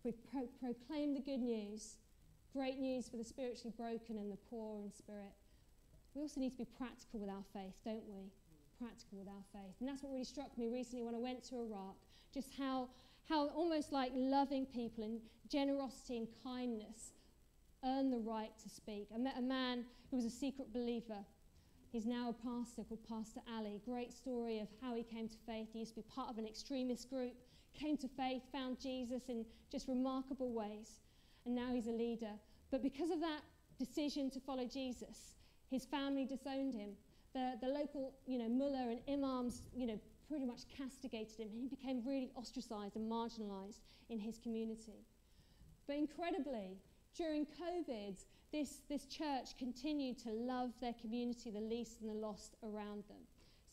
we 0.04 0.12
pro- 0.12 0.50
proclaim 0.60 1.14
the 1.14 1.20
good 1.20 1.42
news, 1.42 1.98
great 2.54 2.80
news 2.80 3.10
for 3.10 3.18
the 3.18 3.24
spiritually 3.24 3.74
broken 3.76 4.18
and 4.18 4.32
the 4.32 4.38
poor 4.50 4.80
in 4.80 4.92
spirit. 4.92 5.34
We 6.14 6.22
also 6.22 6.40
need 6.40 6.52
to 6.52 6.58
be 6.58 6.68
practical 6.78 7.20
with 7.20 7.30
our 7.30 7.44
faith, 7.54 7.74
don't 7.84 8.06
we? 8.08 8.30
Practical 8.80 9.18
with 9.18 9.28
our 9.28 9.44
faith. 9.52 9.74
And 9.80 9.90
that's 9.90 10.04
what 10.04 10.12
really 10.12 10.24
struck 10.24 10.56
me 10.58 10.70
recently 10.70 11.04
when 11.04 11.16
I 11.16 11.20
went 11.20 11.44
to 11.50 11.56
Iraq, 11.56 11.96
just 12.34 12.50
how, 12.58 12.90
how 13.30 13.50
almost 13.50 13.92
like 13.92 14.12
loving 14.16 14.66
people 14.66 15.04
and 15.04 15.20
generosity 15.50 16.18
and 16.18 16.28
kindness 16.44 17.14
earn 17.86 18.10
the 18.10 18.20
right 18.20 18.52
to 18.62 18.70
speak. 18.70 19.08
I 19.14 19.18
met 19.18 19.36
a 19.38 19.42
man 19.42 19.86
who 20.10 20.18
was 20.18 20.26
a 20.26 20.30
secret 20.30 20.74
believer. 20.74 21.24
He's 21.92 22.06
now 22.06 22.30
a 22.30 22.34
pastor 22.34 22.84
called 22.84 23.08
Pastor 23.08 23.42
Ali. 23.56 23.82
Great 23.86 24.14
story 24.14 24.60
of 24.60 24.68
how 24.82 24.96
he 24.96 25.04
came 25.04 25.30
to 25.30 25.38
faith. 25.46 25.68
He 25.74 25.80
used 25.80 25.96
to 25.96 26.02
be 26.02 26.08
part 26.14 26.30
of 26.30 26.38
an 26.38 26.48
extremist 26.48 27.10
group 27.10 27.34
came 27.74 27.98
to 27.98 28.08
faith, 28.08 28.44
found 28.52 28.80
Jesus 28.80 29.24
in 29.30 29.46
just 29.72 29.88
remarkable 29.88 30.52
ways, 30.52 31.00
and 31.46 31.56
now 31.56 31.74
he's 31.74 31.88
a 31.88 31.92
leader. 31.92 32.32
But 32.72 32.82
because 32.82 33.12
of 33.12 33.20
that 33.20 33.42
decision 33.78 34.30
to 34.32 34.40
follow 34.40 34.66
Jesus, 34.66 35.34
his 35.70 35.86
family 35.86 36.26
disowned 36.26 36.74
him. 36.74 36.92
The, 37.34 37.54
the 37.62 37.68
local, 37.68 38.14
you 38.28 38.38
know, 38.38 38.48
mullah 38.48 38.90
and 38.92 39.00
imams, 39.10 39.64
you 39.76 39.88
know, 39.88 40.00
pretty 40.34 40.46
much 40.48 40.64
castigated 40.76 41.38
him. 41.38 41.50
He 41.54 41.68
became 41.68 42.02
really 42.04 42.32
ostracized 42.36 42.96
and 42.96 43.10
marginalized 43.10 43.82
in 44.10 44.18
his 44.18 44.40
community. 44.40 45.06
But 45.86 45.98
incredibly, 45.98 46.80
during 47.16 47.46
COVID, 47.46 48.18
this, 48.52 48.82
this 48.90 49.06
church 49.06 49.56
continued 49.60 50.18
to 50.24 50.32
love 50.32 50.72
their 50.82 50.96
community, 51.00 51.52
the 51.52 51.60
least 51.60 52.02
and 52.02 52.10
the 52.10 52.16
lost 52.16 52.56
around 52.64 53.04
them. 53.08 53.22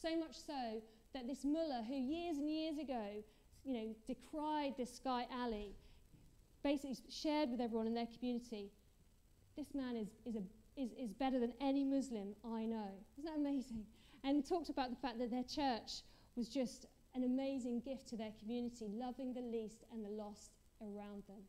So 0.02 0.14
much 0.18 0.36
so 0.36 0.82
that 1.14 1.26
this 1.26 1.46
mullah, 1.46 1.82
who 1.88 1.94
years 1.94 2.36
and 2.36 2.50
years 2.50 2.76
ago 2.76 3.24
you 3.64 3.72
know, 3.72 3.94
decried 4.06 4.74
this 4.76 5.00
guy 5.02 5.24
Ali, 5.32 5.72
basically 6.62 6.96
shared 7.08 7.50
with 7.50 7.62
everyone 7.62 7.86
in 7.86 7.94
their 7.94 8.08
community, 8.18 8.70
this 9.56 9.68
man 9.74 9.96
is, 9.96 10.08
is, 10.26 10.36
a, 10.36 10.42
is, 10.78 10.90
is 10.98 11.14
better 11.14 11.40
than 11.40 11.54
any 11.58 11.84
Muslim 11.84 12.34
I 12.44 12.66
know. 12.66 12.90
Isn't 13.18 13.30
that 13.30 13.38
amazing? 13.38 13.84
And 14.24 14.46
talked 14.46 14.68
about 14.68 14.90
the 14.90 14.96
fact 14.96 15.18
that 15.20 15.30
their 15.30 15.44
church 15.44 16.02
was 16.36 16.48
just 16.48 16.86
an 17.14 17.24
amazing 17.24 17.80
gift 17.80 18.08
to 18.08 18.16
their 18.16 18.32
community, 18.40 18.86
loving 18.92 19.34
the 19.34 19.40
least 19.40 19.84
and 19.92 20.04
the 20.04 20.10
lost 20.10 20.52
around 20.80 21.24
them. 21.28 21.42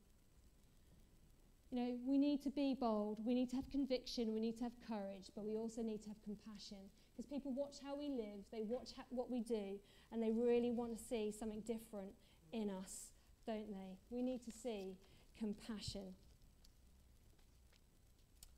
You 1.69 1.79
know, 1.79 1.97
we 2.05 2.17
need 2.17 2.41
to 2.43 2.49
be 2.49 2.75
bold, 2.79 3.19
we 3.25 3.33
need 3.33 3.49
to 3.51 3.55
have 3.55 3.69
conviction, 3.69 4.33
we 4.33 4.41
need 4.41 4.57
to 4.57 4.63
have 4.63 4.73
courage, 4.87 5.31
but 5.35 5.45
we 5.45 5.55
also 5.55 5.81
need 5.81 6.03
to 6.03 6.09
have 6.09 6.21
compassion 6.21 6.89
because 7.11 7.25
people 7.25 7.53
watch 7.53 7.75
how 7.83 7.95
we 7.95 8.09
live, 8.09 8.43
they 8.51 8.63
watch 8.63 8.89
ha- 8.95 9.05
what 9.09 9.29
we 9.29 9.41
do, 9.41 9.79
and 10.11 10.21
they 10.21 10.31
really 10.31 10.71
want 10.71 10.97
to 10.97 11.03
see 11.03 11.31
something 11.31 11.61
different 11.61 12.11
in 12.51 12.69
us, 12.69 13.11
don't 13.45 13.71
they? 13.71 13.97
We 14.09 14.21
need 14.21 14.43
to 14.45 14.51
see 14.51 14.97
compassion. 15.37 16.15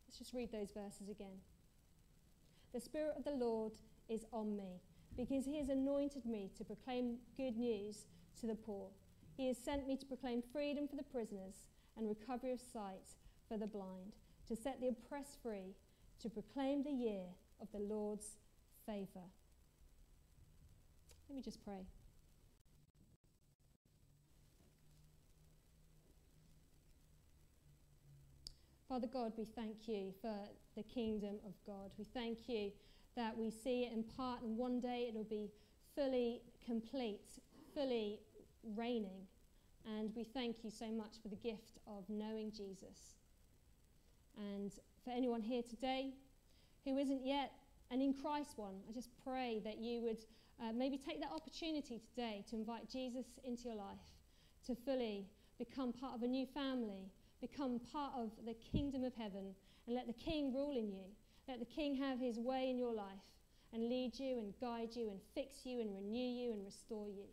Let's 0.07 0.17
just 0.17 0.33
read 0.33 0.51
those 0.51 0.71
verses 0.71 1.09
again. 1.09 1.41
The 2.73 2.79
Spirit 2.79 3.15
of 3.17 3.23
the 3.23 3.31
Lord 3.31 3.73
is 4.09 4.25
on 4.31 4.55
me 4.55 4.81
because 5.17 5.45
he 5.45 5.58
has 5.58 5.69
anointed 5.69 6.26
me 6.26 6.49
to 6.58 6.63
proclaim 6.63 7.17
good 7.38 7.58
news 7.58 8.06
to 8.39 8.47
the 8.47 8.56
poor. 8.56 8.89
He 9.38 9.47
has 9.47 9.58
sent 9.58 9.88
me 9.88 9.97
to 9.97 10.06
proclaim 10.06 10.41
freedom 10.52 10.88
for 10.88 10.95
the 10.95 11.04
prisoners 11.04 11.56
and 11.97 12.08
recovery 12.08 12.52
of 12.52 12.60
sight 12.60 13.15
for 13.47 13.58
the 13.58 13.67
blind, 13.67 14.13
to 14.47 14.56
set 14.56 14.80
the 14.82 14.89
oppressed 14.89 15.38
free, 15.41 15.76
to 16.21 16.30
proclaim 16.30 16.84
the 16.84 16.91
year 16.91 17.26
of 17.62 17.67
the 17.71 17.80
Lord's 17.80 18.38
favour. 18.86 19.28
Let 21.30 21.36
me 21.36 21.41
just 21.41 21.63
pray. 21.63 21.86
Father 28.88 29.08
God, 29.08 29.34
we 29.38 29.45
thank 29.56 29.88
you 29.88 30.13
for 30.21 30.36
the 30.76 30.84
kingdom 30.84 31.38
of 31.47 31.54
God. 31.65 31.89
We 31.97 32.06
thank 32.13 32.47
you 32.47 32.71
that 33.15 33.38
we 33.38 33.49
see 33.52 33.84
it 33.84 33.93
in 33.93 34.04
part, 34.04 34.41
and 34.41 34.58
one 34.58 34.80
day 34.80 35.08
it'll 35.10 35.23
be 35.23 35.52
fully 35.95 36.41
complete, 36.65 37.39
fully 37.73 38.19
reigning. 38.76 39.28
And 39.86 40.12
we 40.15 40.23
thank 40.23 40.63
you 40.63 40.71
so 40.71 40.91
much 40.91 41.21
for 41.21 41.28
the 41.28 41.36
gift 41.36 41.80
of 41.88 42.04
knowing 42.10 42.52
Jesus. 42.52 43.17
And 44.38 44.71
for 45.04 45.12
anyone 45.12 45.41
here 45.41 45.62
today 45.62 46.13
who 46.86 46.97
isn't 46.97 47.26
yet 47.26 47.52
an 47.91 48.02
in 48.02 48.13
Christ 48.13 48.54
one, 48.56 48.76
I 48.89 48.93
just 48.93 49.10
pray 49.23 49.62
that 49.63 49.78
you 49.78 50.02
would 50.02 50.26
uh, 50.62 50.71
maybe 50.73 50.97
take 50.97 51.19
that 51.21 51.32
opportunity 51.32 51.99
today 52.10 52.43
to 52.49 52.56
invite 52.56 52.89
Jesus 52.89 53.26
into 53.43 53.63
your 53.65 53.76
life, 53.76 53.97
to 54.67 54.76
fully 54.76 55.28
become 55.60 55.93
part 55.93 56.15
of 56.15 56.23
a 56.23 56.28
new 56.28 56.45
family, 56.45 57.12
become 57.41 57.80
part 57.91 58.13
of 58.17 58.32
the 58.45 58.56
kingdom 58.71 59.04
of 59.04 59.13
heaven, 59.15 59.54
and 59.86 59.95
let 59.95 60.08
the 60.08 60.13
King 60.13 60.54
rule 60.54 60.78
in 60.78 60.91
you. 60.91 61.06
Let 61.47 61.60
the 61.60 61.65
King 61.65 61.95
have 61.95 62.19
his 62.19 62.39
way 62.39 62.69
in 62.69 62.77
your 62.77 62.93
life 62.93 63.27
and 63.73 63.89
lead 63.89 64.19
you 64.19 64.39
and 64.39 64.53
guide 64.62 64.95
you 64.95 65.10
and 65.10 65.19
fix 65.36 65.65
you 65.65 65.82
and 65.82 65.93
renew 65.93 66.19
you 66.19 66.53
and 66.53 66.63
restore 66.63 67.10
you. 67.10 67.25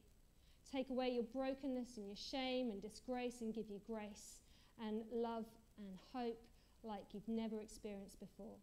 Take 0.73 0.91
away 0.91 1.11
your 1.11 1.25
brokenness 1.25 1.97
and 1.97 2.07
your 2.07 2.17
shame 2.17 2.71
and 2.71 2.81
disgrace 2.81 3.41
and 3.41 3.55
give 3.55 3.69
you 3.69 3.81
grace 3.87 4.41
and 4.85 5.03
love 5.13 5.45
and 5.79 5.97
hope 6.13 6.41
like 6.83 7.05
you've 7.13 7.29
never 7.29 7.61
experienced 7.61 8.19
before 8.21 8.57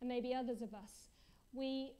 and 0.00 0.08
maybe 0.08 0.34
others 0.34 0.62
of 0.62 0.74
us, 0.74 1.10
we 1.52 1.92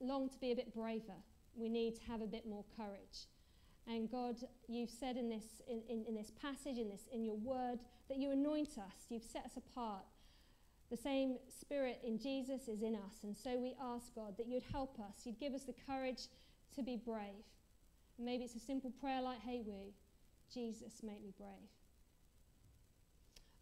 long 0.00 0.28
to 0.28 0.38
be 0.38 0.52
a 0.52 0.54
bit 0.54 0.74
braver. 0.74 1.18
We 1.54 1.68
need 1.68 1.96
to 1.96 2.02
have 2.04 2.22
a 2.22 2.26
bit 2.26 2.46
more 2.46 2.64
courage. 2.76 3.26
And 3.86 4.10
God, 4.10 4.36
you've 4.68 4.90
said 4.90 5.16
in 5.16 5.28
this, 5.28 5.62
in, 5.68 5.82
in, 5.88 6.04
in, 6.06 6.14
this 6.14 6.30
passage, 6.40 6.78
in, 6.78 6.88
this, 6.88 7.08
in 7.12 7.24
your 7.24 7.36
word, 7.36 7.80
that 8.08 8.18
you 8.18 8.30
anoint 8.30 8.78
us, 8.78 9.06
you've 9.08 9.24
set 9.24 9.44
us 9.44 9.56
apart. 9.56 10.04
The 10.90 10.96
same 10.96 11.36
Spirit 11.48 12.00
in 12.04 12.18
Jesus 12.18 12.68
is 12.68 12.82
in 12.82 12.94
us. 12.94 13.22
And 13.22 13.36
so 13.36 13.56
we 13.56 13.74
ask, 13.80 14.14
God, 14.14 14.36
that 14.38 14.46
you'd 14.48 14.64
help 14.72 14.98
us, 14.98 15.24
you'd 15.24 15.38
give 15.38 15.54
us 15.54 15.62
the 15.62 15.74
courage 15.86 16.28
to 16.74 16.82
be 16.82 16.96
brave. 16.96 17.44
Maybe 18.18 18.44
it's 18.44 18.56
a 18.56 18.60
simple 18.60 18.92
prayer 19.00 19.22
like, 19.22 19.40
Hea 19.40 19.62
Woo, 19.64 19.92
Jesus, 20.52 21.02
make 21.02 21.22
me 21.22 21.32
brave. 21.38 21.70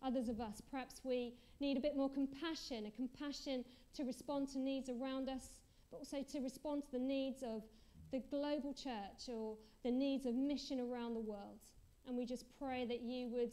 Others 0.02 0.28
of 0.28 0.40
us, 0.40 0.62
perhaps 0.70 1.00
we 1.04 1.34
need 1.60 1.76
a 1.76 1.80
bit 1.80 1.96
more 1.96 2.10
compassion, 2.10 2.86
a 2.86 2.90
compassion 2.90 3.64
to 3.94 4.04
respond 4.04 4.48
to 4.50 4.58
needs 4.58 4.88
around 4.88 5.28
us, 5.28 5.60
but 5.90 5.98
also 5.98 6.22
to 6.22 6.40
respond 6.40 6.84
to 6.84 6.92
the 6.92 6.98
needs 6.98 7.42
of 7.42 7.62
the 8.10 8.20
global 8.30 8.72
church 8.72 9.28
or 9.28 9.56
the 9.84 9.90
needs 9.90 10.24
of 10.24 10.34
mission 10.34 10.80
around 10.80 11.14
the 11.14 11.20
world. 11.20 11.58
And 12.06 12.16
we 12.16 12.24
just 12.24 12.46
pray 12.58 12.86
that 12.86 13.02
you 13.02 13.28
would, 13.28 13.52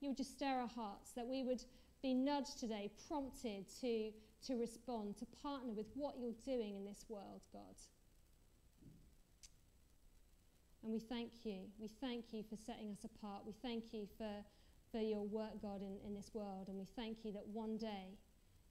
you 0.00 0.08
would 0.08 0.16
just 0.16 0.32
stir 0.32 0.60
our 0.60 0.68
hearts, 0.68 1.12
that 1.12 1.26
we 1.26 1.42
would 1.42 1.62
be 2.02 2.14
nudged 2.14 2.58
today, 2.58 2.90
prompted 3.08 3.64
to, 3.80 4.10
to 4.46 4.56
respond, 4.56 5.16
to 5.18 5.26
partner 5.42 5.72
with 5.72 5.86
what 5.94 6.16
you're 6.18 6.32
doing 6.44 6.74
in 6.74 6.84
this 6.84 7.04
world, 7.08 7.40
God. 7.52 7.76
And 10.82 10.92
we 10.92 10.98
thank 10.98 11.30
you. 11.44 11.60
We 11.78 11.88
thank 11.88 12.32
you 12.32 12.42
for 12.42 12.56
setting 12.56 12.90
us 12.90 13.04
apart. 13.04 13.42
We 13.46 13.54
thank 13.62 13.92
you 13.92 14.08
for, 14.18 14.30
for 14.90 14.98
your 14.98 15.24
work, 15.24 15.62
God, 15.62 15.80
in, 15.80 15.96
in 16.04 16.14
this 16.14 16.30
world. 16.34 16.66
And 16.68 16.76
we 16.76 16.86
thank 16.96 17.24
you 17.24 17.32
that 17.32 17.46
one 17.46 17.76
day 17.76 18.18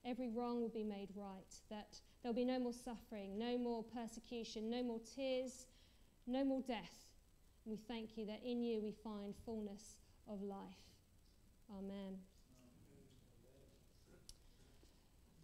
every 0.06 0.28
wrong 0.28 0.62
will 0.62 0.70
be 0.70 0.84
made 0.84 1.10
right, 1.16 1.56
that 1.70 2.00
there'll 2.22 2.36
be 2.36 2.44
no 2.44 2.60
more 2.60 2.74
suffering, 2.74 3.38
no 3.38 3.58
more 3.58 3.84
persecution, 3.84 4.70
no 4.70 4.84
more 4.84 5.00
tears, 5.16 5.68
no 6.28 6.44
more 6.44 6.62
death. 6.68 7.06
And 7.66 7.72
we 7.72 7.78
thank 7.88 8.18
you 8.18 8.26
that 8.26 8.42
in 8.44 8.62
you 8.62 8.82
we 8.82 8.94
find 9.04 9.34
fullness 9.46 10.00
of 10.28 10.42
life. 10.42 10.58
Amen. 11.78 12.18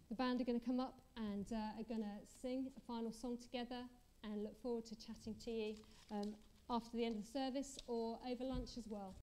The 0.08 0.14
band 0.14 0.40
are 0.40 0.44
going 0.44 0.58
to 0.58 0.64
come 0.64 0.80
up 0.80 1.00
and 1.18 1.46
uh, 1.52 1.78
are 1.78 1.84
going 1.86 2.00
to 2.02 2.26
sing 2.40 2.70
a 2.78 2.80
final 2.80 3.12
song 3.12 3.36
together 3.36 3.82
and 4.24 4.42
look 4.42 4.58
forward 4.62 4.86
to 4.86 4.96
chatting 4.96 5.34
to 5.44 5.50
you 5.50 5.74
um, 6.10 6.34
after 6.70 6.96
the 6.96 7.04
end 7.04 7.16
of 7.16 7.26
the 7.26 7.30
service 7.30 7.78
or 7.86 8.18
over 8.26 8.44
lunch 8.44 8.70
as 8.78 8.84
well. 8.88 9.14